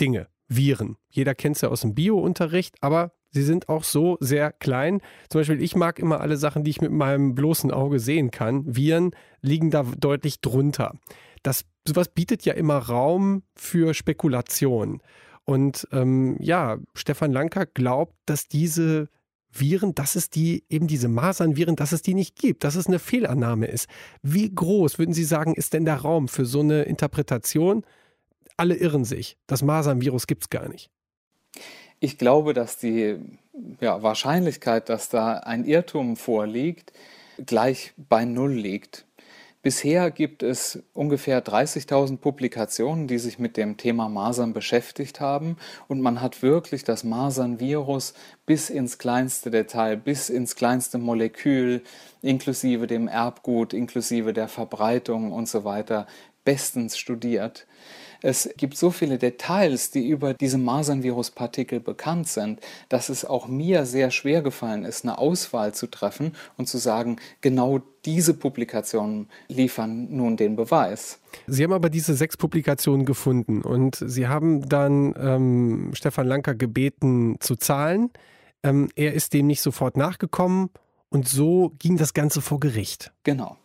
[0.00, 0.96] Dinge, Viren.
[1.08, 5.00] Jeder kennt es ja aus dem Bio-Unterricht, aber sie sind auch so sehr klein.
[5.28, 8.64] Zum Beispiel, ich mag immer alle Sachen, die ich mit meinem bloßen Auge sehen kann.
[8.66, 9.10] Viren
[9.42, 10.94] liegen da deutlich drunter.
[11.42, 15.00] Das sowas bietet ja immer Raum für Spekulation.
[15.44, 19.08] Und ähm, ja, Stefan Lanker glaubt, dass diese
[19.52, 22.98] Viren, dass es die, eben diese Masernviren, dass es die nicht gibt, dass es eine
[22.98, 23.86] Fehlannahme ist.
[24.22, 27.84] Wie groß, würden Sie sagen, ist denn der Raum für so eine Interpretation?
[28.56, 29.36] Alle irren sich.
[29.46, 30.90] Das Masernvirus gibt es gar nicht.
[32.00, 33.16] Ich glaube, dass die
[33.80, 36.92] ja, Wahrscheinlichkeit, dass da ein Irrtum vorliegt,
[37.44, 39.06] gleich bei Null liegt.
[39.66, 45.56] Bisher gibt es ungefähr 30.000 Publikationen, die sich mit dem Thema Masern beschäftigt haben
[45.88, 51.82] und man hat wirklich das Masernvirus bis ins kleinste Detail, bis ins kleinste Molekül,
[52.22, 56.06] inklusive dem Erbgut, inklusive der Verbreitung und so weiter,
[56.44, 57.66] bestens studiert.
[58.22, 63.86] Es gibt so viele Details, die über diese Masernviruspartikel bekannt sind, dass es auch mir
[63.86, 70.08] sehr schwer gefallen ist, eine Auswahl zu treffen und zu sagen, genau diese Publikationen liefern
[70.16, 71.18] nun den Beweis.
[71.46, 77.36] Sie haben aber diese sechs Publikationen gefunden und Sie haben dann ähm, Stefan Lanker gebeten
[77.40, 78.10] zu zahlen.
[78.62, 80.70] Ähm, er ist dem nicht sofort nachgekommen
[81.08, 83.12] und so ging das Ganze vor Gericht.
[83.24, 83.56] Genau.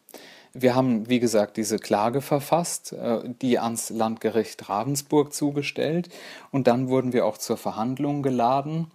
[0.53, 6.09] Wir haben, wie gesagt, diese Klage verfasst, äh, die ans Landgericht Ravensburg zugestellt.
[6.51, 8.87] Und dann wurden wir auch zur Verhandlung geladen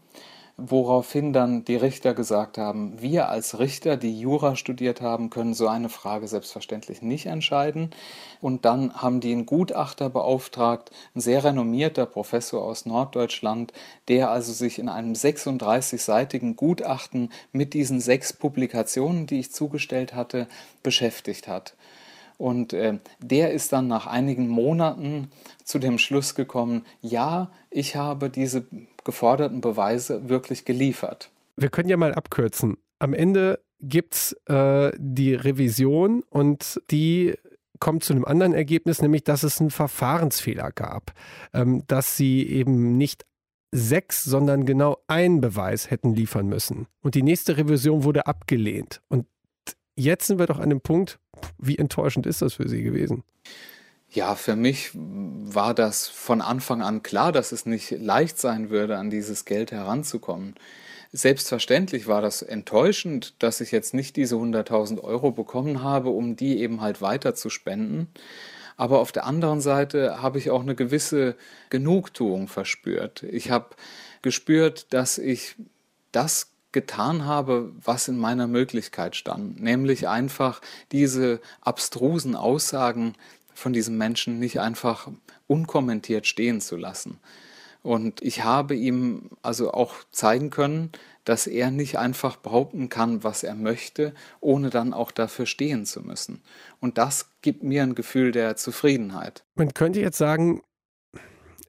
[0.59, 5.69] woraufhin dann die Richter gesagt haben, wir als Richter, die Jura studiert haben, können so
[5.69, 7.91] eine Frage selbstverständlich nicht entscheiden.
[8.41, 13.75] Und dann haben die einen Gutachter beauftragt, ein sehr renommierter Professor aus Norddeutschland,
[14.09, 20.49] der also sich in einem 36-seitigen Gutachten mit diesen sechs Publikationen, die ich zugestellt hatte,
[20.83, 21.75] beschäftigt hat.
[22.39, 25.31] Und äh, der ist dann nach einigen Monaten
[25.65, 28.67] zu dem Schluss gekommen, ja, ich habe diese
[29.05, 31.31] geforderten Beweise wirklich geliefert.
[31.57, 32.77] Wir können ja mal abkürzen.
[32.99, 37.35] Am Ende gibt es äh, die Revision und die
[37.79, 41.13] kommt zu einem anderen Ergebnis, nämlich dass es einen Verfahrensfehler gab,
[41.53, 43.25] ähm, dass sie eben nicht
[43.73, 46.87] sechs, sondern genau einen Beweis hätten liefern müssen.
[47.03, 49.03] Und die nächste Revision wurde abgelehnt.
[49.09, 49.27] Und
[49.97, 51.19] jetzt sind wir doch an dem Punkt,
[51.59, 53.25] wie enttäuschend ist das für Sie gewesen?
[54.09, 58.99] Ja, für mich war das von Anfang an klar, dass es nicht leicht sein würde,
[58.99, 60.55] an dieses Geld heranzukommen.
[61.13, 66.61] Selbstverständlich war das enttäuschend, dass ich jetzt nicht diese 100.000 Euro bekommen habe, um die
[66.61, 68.09] eben halt weiter zu spenden.
[68.77, 71.37] Aber auf der anderen Seite habe ich auch eine gewisse
[71.71, 73.23] Genugtuung verspürt.
[73.23, 73.71] Ich habe
[74.23, 75.57] gespürt, dass ich
[76.13, 80.61] das getan habe, was in meiner Möglichkeit stand, nämlich einfach
[80.93, 83.15] diese abstrusen Aussagen
[83.55, 85.09] von diesem Menschen nicht einfach
[85.47, 87.19] unkommentiert stehen zu lassen.
[87.83, 90.93] Und ich habe ihm also auch zeigen können,
[91.25, 96.03] dass er nicht einfach behaupten kann, was er möchte, ohne dann auch dafür stehen zu
[96.03, 96.43] müssen.
[96.79, 99.45] Und das gibt mir ein Gefühl der Zufriedenheit.
[99.55, 100.61] Man könnte jetzt sagen,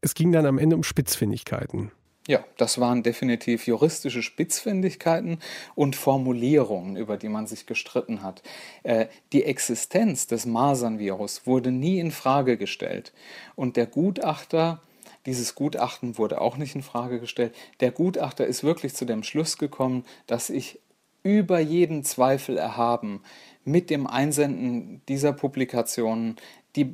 [0.01, 1.93] es ging dann am Ende um Spitzfindigkeiten.
[2.27, 5.39] Ja, das waren definitiv juristische Spitzfindigkeiten
[5.75, 8.43] und Formulierungen, über die man sich gestritten hat.
[8.83, 13.13] Äh, die Existenz des Masernvirus wurde nie in Frage gestellt.
[13.55, 14.81] Und der Gutachter,
[15.25, 17.55] dieses Gutachten wurde auch nicht in Frage gestellt.
[17.79, 20.81] Der Gutachter ist wirklich zu dem Schluss gekommen, dass ich
[21.23, 23.21] über jeden Zweifel erhaben
[23.63, 26.35] mit dem Einsenden dieser Publikationen
[26.75, 26.85] die,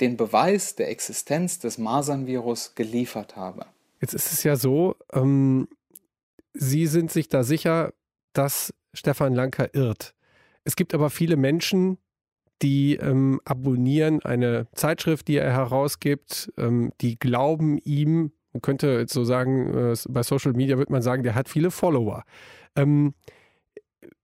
[0.00, 3.66] den Beweis der Existenz des Masernvirus geliefert habe.
[4.00, 5.68] Jetzt ist es ja so, ähm,
[6.54, 7.92] Sie sind sich da sicher,
[8.32, 10.14] dass Stefan Lanker irrt.
[10.64, 11.98] Es gibt aber viele Menschen,
[12.62, 19.12] die ähm, abonnieren eine Zeitschrift, die er herausgibt, ähm, die glauben ihm, man könnte jetzt
[19.12, 22.24] so sagen, äh, bei Social Media würde man sagen, der hat viele Follower.
[22.74, 23.14] Ähm,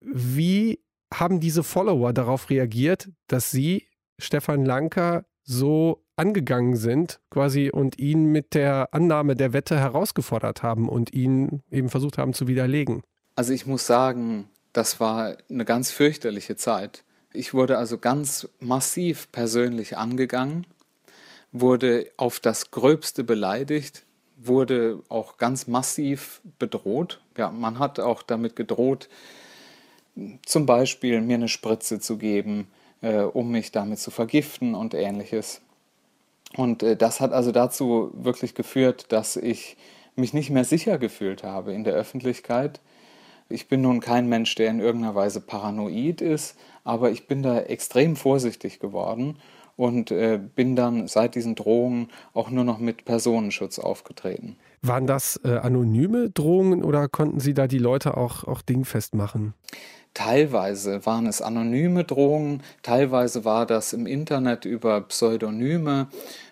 [0.00, 0.80] wie
[1.12, 3.86] haben diese Follower darauf reagiert, dass Sie,
[4.18, 10.88] Stefan Lanker, so angegangen sind, quasi und ihn mit der Annahme der Wette herausgefordert haben
[10.88, 13.02] und ihn eben versucht haben zu widerlegen.
[13.36, 17.04] Also ich muss sagen, das war eine ganz fürchterliche Zeit.
[17.32, 20.66] Ich wurde also ganz massiv persönlich angegangen,
[21.50, 24.04] wurde auf das Gröbste beleidigt,
[24.36, 27.20] wurde auch ganz massiv bedroht.
[27.36, 29.08] Ja, man hat auch damit gedroht,
[30.46, 32.68] zum Beispiel mir eine Spritze zu geben,
[33.00, 35.60] äh, um mich damit zu vergiften und ähnliches.
[36.56, 39.76] Und äh, das hat also dazu wirklich geführt, dass ich
[40.16, 42.80] mich nicht mehr sicher gefühlt habe in der Öffentlichkeit.
[43.48, 47.60] Ich bin nun kein Mensch, der in irgendeiner Weise paranoid ist, aber ich bin da
[47.60, 49.36] extrem vorsichtig geworden
[49.76, 54.56] und äh, bin dann seit diesen Drohungen auch nur noch mit Personenschutz aufgetreten.
[54.82, 59.54] Waren das äh, anonyme Drohungen oder konnten Sie da die Leute auch, auch dingfest machen?
[60.14, 66.06] Teilweise waren es anonyme Drohungen, teilweise war das im Internet über Pseudonyme,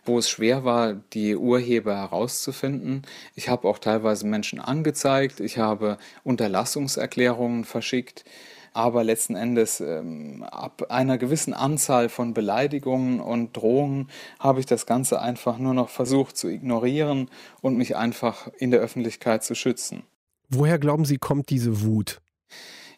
[0.05, 3.03] wo es schwer war, die Urheber herauszufinden.
[3.37, 8.25] Ich habe auch teilweise Menschen angezeigt, ich habe Unterlassungserklärungen verschickt,
[8.73, 14.09] aber letzten Endes ähm, ab einer gewissen Anzahl von Beleidigungen und Drohungen
[14.41, 18.81] habe ich das Ganze einfach nur noch versucht zu ignorieren und mich einfach in der
[18.81, 20.03] Öffentlichkeit zu schützen.
[20.49, 22.21] Woher glauben Sie, kommt diese Wut?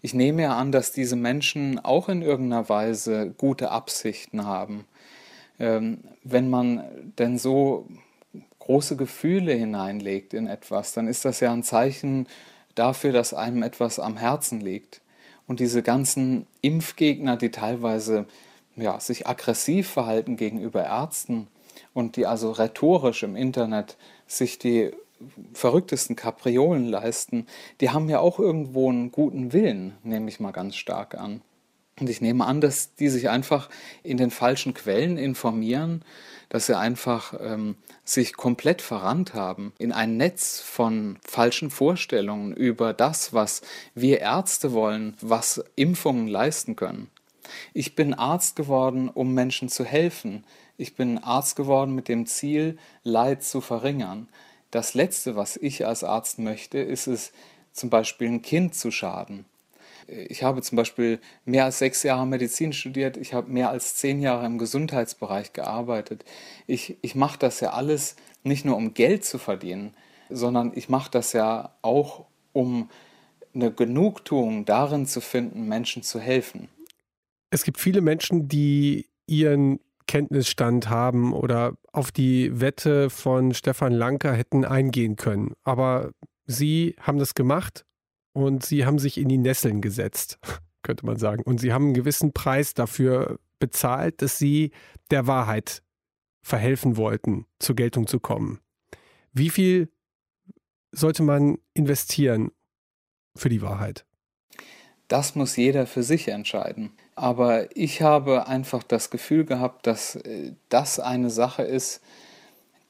[0.04, 4.84] Ich nehme ja an, dass diese Menschen auch in irgendeiner Weise gute Absichten haben.
[5.58, 6.84] Ähm, wenn man
[7.18, 7.86] denn so
[8.58, 12.26] große Gefühle hineinlegt in etwas, dann ist das ja ein Zeichen
[12.74, 15.00] dafür, dass einem etwas am Herzen liegt.
[15.46, 18.26] Und diese ganzen Impfgegner, die teilweise
[18.76, 21.48] ja, sich aggressiv verhalten gegenüber Ärzten
[21.94, 23.96] und die also rhetorisch im Internet
[24.26, 24.92] sich die
[25.52, 27.46] verrücktesten Kapriolen leisten,
[27.80, 31.40] die haben ja auch irgendwo einen guten Willen, nehme ich mal ganz stark an.
[32.00, 33.70] Und ich nehme an, dass die sich einfach
[34.02, 36.02] in den falschen Quellen informieren,
[36.48, 42.92] dass sie einfach ähm, sich komplett verrannt haben in ein Netz von falschen Vorstellungen über
[42.92, 43.62] das, was
[43.94, 47.10] wir Ärzte wollen, was Impfungen leisten können.
[47.74, 50.44] Ich bin Arzt geworden, um Menschen zu helfen.
[50.76, 54.28] Ich bin Arzt geworden mit dem Ziel, Leid zu verringern.
[54.74, 57.30] Das Letzte, was ich als Arzt möchte, ist es,
[57.72, 59.44] zum Beispiel ein Kind zu schaden.
[60.08, 64.20] Ich habe zum Beispiel mehr als sechs Jahre Medizin studiert, ich habe mehr als zehn
[64.20, 66.24] Jahre im Gesundheitsbereich gearbeitet.
[66.66, 69.94] Ich, ich mache das ja alles nicht nur um Geld zu verdienen,
[70.28, 72.90] sondern ich mache das ja auch, um
[73.54, 76.68] eine Genugtuung darin zu finden, Menschen zu helfen.
[77.50, 79.78] Es gibt viele Menschen, die ihren
[80.14, 85.54] Kenntnisstand haben oder auf die Wette von Stefan Lanker hätten eingehen können.
[85.64, 86.12] Aber
[86.46, 87.84] sie haben das gemacht
[88.32, 90.38] und sie haben sich in die Nesseln gesetzt,
[90.82, 91.42] könnte man sagen.
[91.42, 94.70] Und sie haben einen gewissen Preis dafür bezahlt, dass sie
[95.10, 95.82] der Wahrheit
[96.42, 98.60] verhelfen wollten, zur Geltung zu kommen.
[99.32, 99.90] Wie viel
[100.92, 102.52] sollte man investieren
[103.34, 104.06] für die Wahrheit?
[105.08, 106.92] Das muss jeder für sich entscheiden.
[107.16, 112.00] Aber ich habe einfach das Gefühl gehabt, dass äh, das eine Sache ist,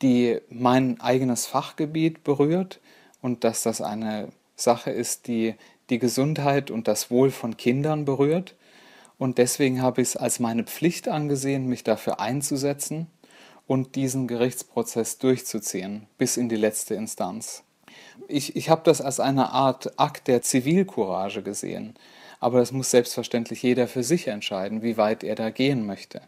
[0.03, 2.81] die mein eigenes Fachgebiet berührt
[3.21, 5.55] und dass das eine Sache ist, die
[5.91, 8.55] die Gesundheit und das Wohl von Kindern berührt.
[9.19, 13.07] Und deswegen habe ich es als meine Pflicht angesehen, mich dafür einzusetzen
[13.67, 17.63] und diesen Gerichtsprozess durchzuziehen bis in die letzte Instanz.
[18.29, 21.95] Ich, ich habe das als eine Art Akt der Zivilcourage gesehen.
[22.45, 26.21] Aber das muss selbstverständlich jeder für sich entscheiden, wie weit er da gehen möchte.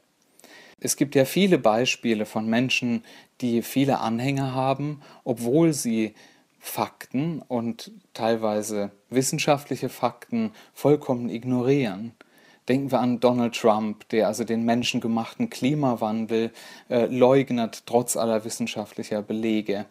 [0.81, 3.05] Es gibt ja viele Beispiele von Menschen,
[3.43, 6.15] die viele Anhänger haben, obwohl sie
[6.59, 12.13] Fakten und teilweise wissenschaftliche Fakten vollkommen ignorieren.
[12.67, 16.51] Denken wir an Donald Trump, der also den menschengemachten Klimawandel
[16.89, 19.85] äh, leugnet, trotz aller wissenschaftlicher Belege.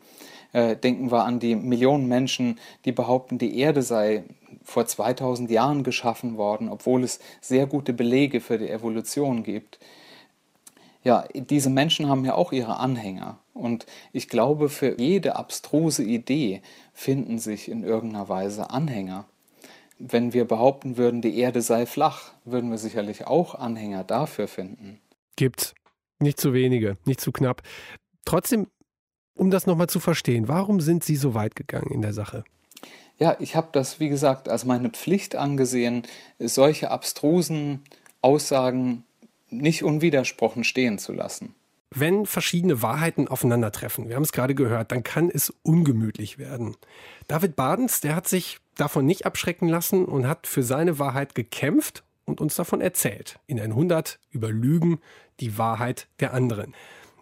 [0.55, 4.23] Äh, denken wir an die Millionen Menschen, die behaupten, die Erde sei
[4.63, 9.79] vor 2000 Jahren geschaffen worden, obwohl es sehr gute Belege für die Evolution gibt.
[11.03, 13.37] Ja, diese Menschen haben ja auch ihre Anhänger.
[13.53, 16.61] Und ich glaube, für jede abstruse Idee
[16.93, 19.25] finden sich in irgendeiner Weise Anhänger.
[19.99, 25.01] Wenn wir behaupten würden, die Erde sei flach, würden wir sicherlich auch Anhänger dafür finden.
[25.35, 25.75] Gibt's.
[26.19, 27.61] Nicht zu wenige, nicht zu knapp.
[28.23, 28.67] Trotzdem,
[29.35, 32.43] um das nochmal zu verstehen, warum sind Sie so weit gegangen in der Sache?
[33.17, 36.03] Ja, ich habe das, wie gesagt, als meine Pflicht angesehen,
[36.39, 37.81] solche abstrusen
[38.21, 39.03] Aussagen
[39.49, 41.55] nicht unwidersprochen stehen zu lassen.
[41.91, 46.75] Wenn verschiedene Wahrheiten aufeinandertreffen, wir haben es gerade gehört, dann kann es ungemütlich werden.
[47.27, 52.03] David Badens, der hat sich davon nicht abschrecken lassen und hat für seine Wahrheit gekämpft
[52.25, 53.39] und uns davon erzählt.
[53.47, 54.99] In 100 über Lügen,
[55.39, 56.75] die Wahrheit der anderen.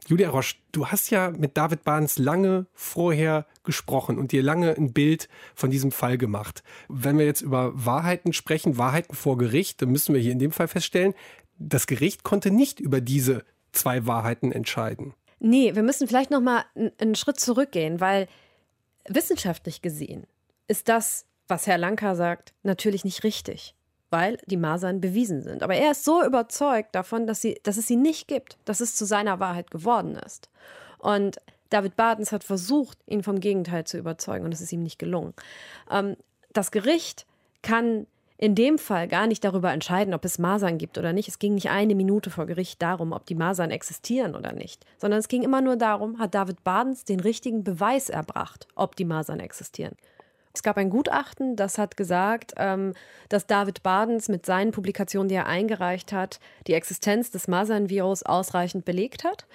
[0.10, 4.94] Julia Roche, du hast ja mit David Barnes lange vorher gesprochen und dir lange ein
[4.94, 6.64] Bild von diesem Fall gemacht.
[6.90, 10.52] Wenn wir jetzt über Wahrheiten sprechen, Wahrheiten vor Gericht, dann müssen wir hier in dem
[10.52, 11.14] Fall feststellen,
[11.58, 15.14] das Gericht konnte nicht über diese zwei Wahrheiten entscheiden.
[15.40, 16.66] Nee, wir müssen vielleicht noch mal
[16.98, 18.28] einen Schritt zurückgehen, weil
[19.08, 20.26] wissenschaftlich gesehen
[20.68, 23.76] ist das, was Herr Lanka sagt, natürlich nicht richtig
[24.14, 25.64] weil die Masern bewiesen sind.
[25.64, 28.96] Aber er ist so überzeugt davon, dass, sie, dass es sie nicht gibt, dass es
[28.96, 30.50] zu seiner Wahrheit geworden ist.
[31.00, 31.38] Und
[31.72, 35.34] David Badens hat versucht, ihn vom Gegenteil zu überzeugen und es ist ihm nicht gelungen.
[35.90, 36.16] Ähm,
[36.54, 37.26] das Gericht
[37.64, 38.06] kann
[38.38, 41.28] in dem Fall gar nicht darüber entscheiden, ob es Masern gibt oder nicht.
[41.28, 45.20] Es ging nicht eine Minute vor Gericht darum, ob die Masern existieren oder nicht, sondern
[45.20, 49.40] es ging immer nur darum, hat David Badens den richtigen Beweis erbracht, ob die Masern
[49.40, 49.96] existieren.
[50.54, 52.94] Es gab ein Gutachten, das hat gesagt, ähm,
[53.30, 58.86] dass David Badens mit seinen Publikationen, die er eingereicht hat, die Existenz des Masern-Virus ausreichend
[58.86, 59.48] belegt hat.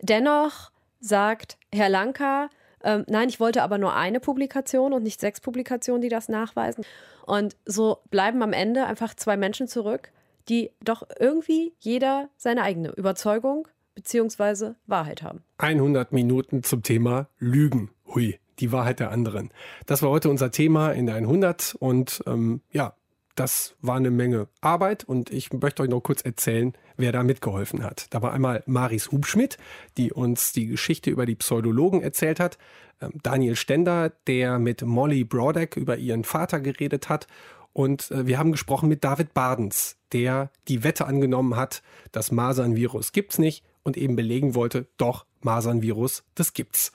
[0.00, 2.48] Dennoch sagt Herr Lanka,
[2.82, 6.84] ähm, nein, ich wollte aber nur eine Publikation und nicht sechs Publikationen, die das nachweisen.
[7.26, 10.10] Und so bleiben am Ende einfach zwei Menschen zurück,
[10.48, 14.72] die doch irgendwie jeder seine eigene Überzeugung bzw.
[14.86, 15.42] Wahrheit haben.
[15.58, 17.90] 100 Minuten zum Thema Lügen.
[18.14, 19.50] Hui die Wahrheit der anderen.
[19.86, 22.94] Das war heute unser Thema in der 100 und ähm, ja,
[23.34, 27.82] das war eine Menge Arbeit und ich möchte euch noch kurz erzählen, wer da mitgeholfen
[27.82, 28.06] hat.
[28.10, 29.56] Da war einmal Maris Hubschmidt,
[29.96, 32.58] die uns die Geschichte über die Pseudologen erzählt hat,
[33.00, 37.26] ähm, Daniel Stender, der mit Molly Brodeck über ihren Vater geredet hat
[37.72, 41.82] und äh, wir haben gesprochen mit David Badens, der die Wette angenommen hat,
[42.12, 46.92] das Masernvirus gibt's nicht und eben belegen wollte, doch Masernvirus, das gibt's.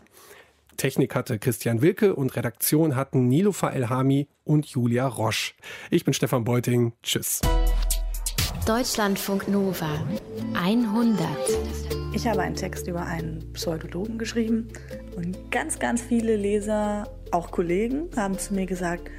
[0.77, 5.53] Technik hatte Christian Wilke und Redaktion hatten Nilofa Elhami und Julia Roche.
[5.89, 6.93] Ich bin Stefan Beuting.
[7.03, 7.41] Tschüss.
[8.65, 10.07] Deutschlandfunk Nova
[10.55, 11.27] 100.
[12.15, 14.69] Ich habe einen Text über einen Pseudologen geschrieben
[15.15, 19.09] und ganz, ganz viele Leser, auch Kollegen, haben zu mir gesagt,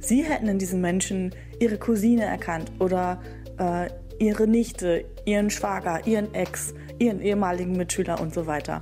[0.00, 3.22] sie hätten in diesem Menschen ihre Cousine erkannt oder
[3.58, 3.88] äh,
[4.18, 8.80] ihre Nichte, ihren Schwager, ihren Ex, ihren ehemaligen Mitschüler und so weiter.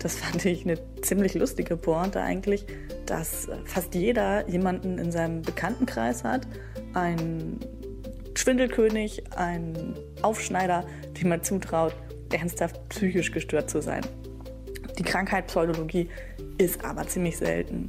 [0.00, 2.64] Das fand ich eine ziemlich lustige Pointe eigentlich,
[3.06, 6.48] dass fast jeder jemanden in seinem Bekanntenkreis hat,
[6.94, 7.60] ein
[8.34, 10.84] Schwindelkönig, ein Aufschneider,
[11.20, 11.94] dem man zutraut,
[12.32, 14.00] ernsthaft psychisch gestört zu sein.
[14.98, 16.08] Die Krankheit Pseudologie
[16.56, 17.88] ist aber ziemlich selten.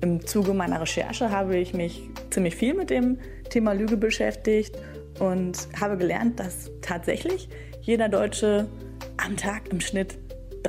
[0.00, 3.18] Im Zuge meiner Recherche habe ich mich ziemlich viel mit dem
[3.50, 4.78] Thema Lüge beschäftigt
[5.18, 7.48] und habe gelernt, dass tatsächlich
[7.82, 8.68] jeder Deutsche
[9.16, 10.16] am Tag im Schnitt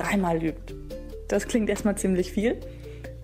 [0.00, 0.74] dreimal lügt.
[1.28, 2.58] Das klingt erstmal ziemlich viel,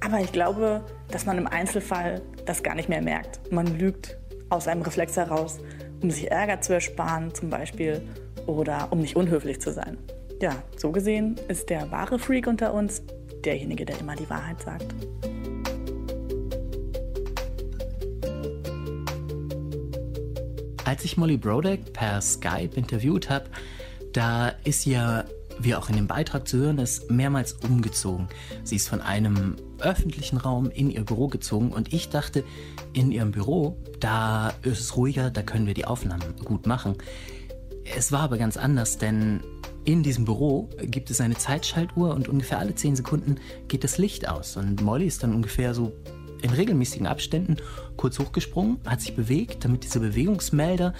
[0.01, 3.53] aber ich glaube, dass man im Einzelfall das gar nicht mehr merkt.
[3.53, 4.17] Man lügt
[4.51, 5.59] aus einem Reflex heraus,
[6.03, 8.03] um sich Ärger zu ersparen zum Beispiel
[8.47, 9.99] oder um nicht unhöflich zu sein.
[10.41, 13.03] Ja, so gesehen ist der wahre Freak unter uns
[13.45, 14.95] derjenige, der immer die Wahrheit sagt.
[20.85, 23.47] Als ich Molly Brodeck per Skype interviewt habe,
[24.13, 25.25] da ist ja
[25.59, 28.29] wie auch in dem Beitrag zu hören ist, mehrmals umgezogen.
[28.65, 32.45] Sie ist von einem öffentlichen Raum in ihr Büro gezogen und ich dachte,
[32.93, 36.97] in ihrem Büro, da ist es ruhiger, da können wir die Aufnahmen gut machen.
[37.97, 39.41] Es war aber ganz anders, denn
[39.85, 43.37] in diesem Büro gibt es eine Zeitschaltuhr und ungefähr alle zehn Sekunden
[43.69, 44.57] geht das Licht aus.
[44.57, 45.93] Und Molly ist dann ungefähr so
[46.43, 47.57] in regelmäßigen Abständen
[47.97, 50.93] kurz hochgesprungen, hat sich bewegt, damit dieser Bewegungsmelder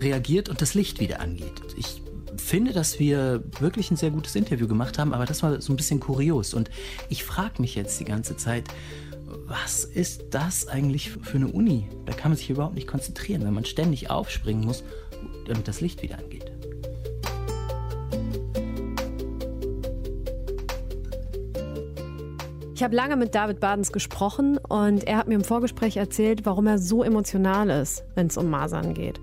[0.00, 1.62] reagiert und das Licht wieder angeht.
[1.76, 2.02] Ich
[2.40, 5.76] finde, dass wir wirklich ein sehr gutes Interview gemacht haben, aber das war so ein
[5.76, 6.54] bisschen kurios.
[6.54, 6.70] Und
[7.08, 8.64] ich frage mich jetzt die ganze Zeit,
[9.46, 11.88] was ist das eigentlich für eine Uni?
[12.04, 14.84] Da kann man sich überhaupt nicht konzentrieren, wenn man ständig aufspringen muss,
[15.46, 16.52] damit das Licht wieder angeht.
[22.76, 26.66] Ich habe lange mit David Badens gesprochen und er hat mir im Vorgespräch erzählt, warum
[26.66, 29.18] er so emotional ist, wenn es um Masern geht.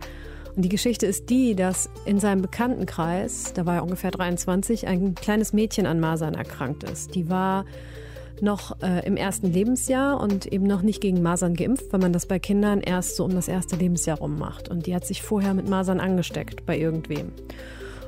[0.56, 5.16] Und die Geschichte ist die, dass in seinem Bekanntenkreis, da war er ungefähr 23, ein
[5.16, 7.16] kleines Mädchen an Masern erkrankt ist.
[7.16, 7.66] Die war
[8.41, 12.26] noch äh, im ersten Lebensjahr und eben noch nicht gegen Masern geimpft, weil man das
[12.26, 14.70] bei Kindern erst so um das erste Lebensjahr rum macht.
[14.70, 17.32] Und die hat sich vorher mit Masern angesteckt bei irgendwem.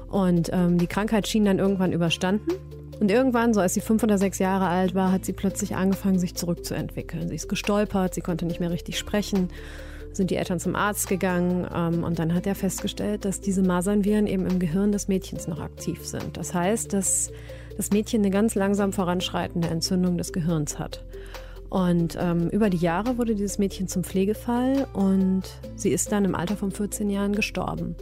[0.09, 2.51] Und ähm, die Krankheit schien dann irgendwann überstanden.
[2.99, 6.19] Und irgendwann, so als sie fünf oder sechs Jahre alt war, hat sie plötzlich angefangen,
[6.19, 7.27] sich zurückzuentwickeln.
[7.27, 9.49] Sie ist gestolpert, sie konnte nicht mehr richtig sprechen
[10.15, 14.27] sind die Eltern zum Arzt gegangen ähm, und dann hat er festgestellt, dass diese Masernviren
[14.27, 16.37] eben im Gehirn des Mädchens noch aktiv sind.
[16.37, 17.31] Das heißt, dass
[17.77, 21.03] das Mädchen eine ganz langsam voranschreitende Entzündung des Gehirns hat.
[21.69, 25.43] Und ähm, über die Jahre wurde dieses Mädchen zum Pflegefall und
[25.75, 27.95] sie ist dann im Alter von 14 Jahren gestorben.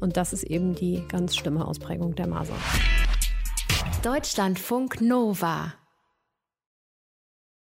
[0.00, 2.56] Und das ist eben die ganz schlimme Ausprägung der Masern.
[4.02, 5.74] Deutschlandfunk Nova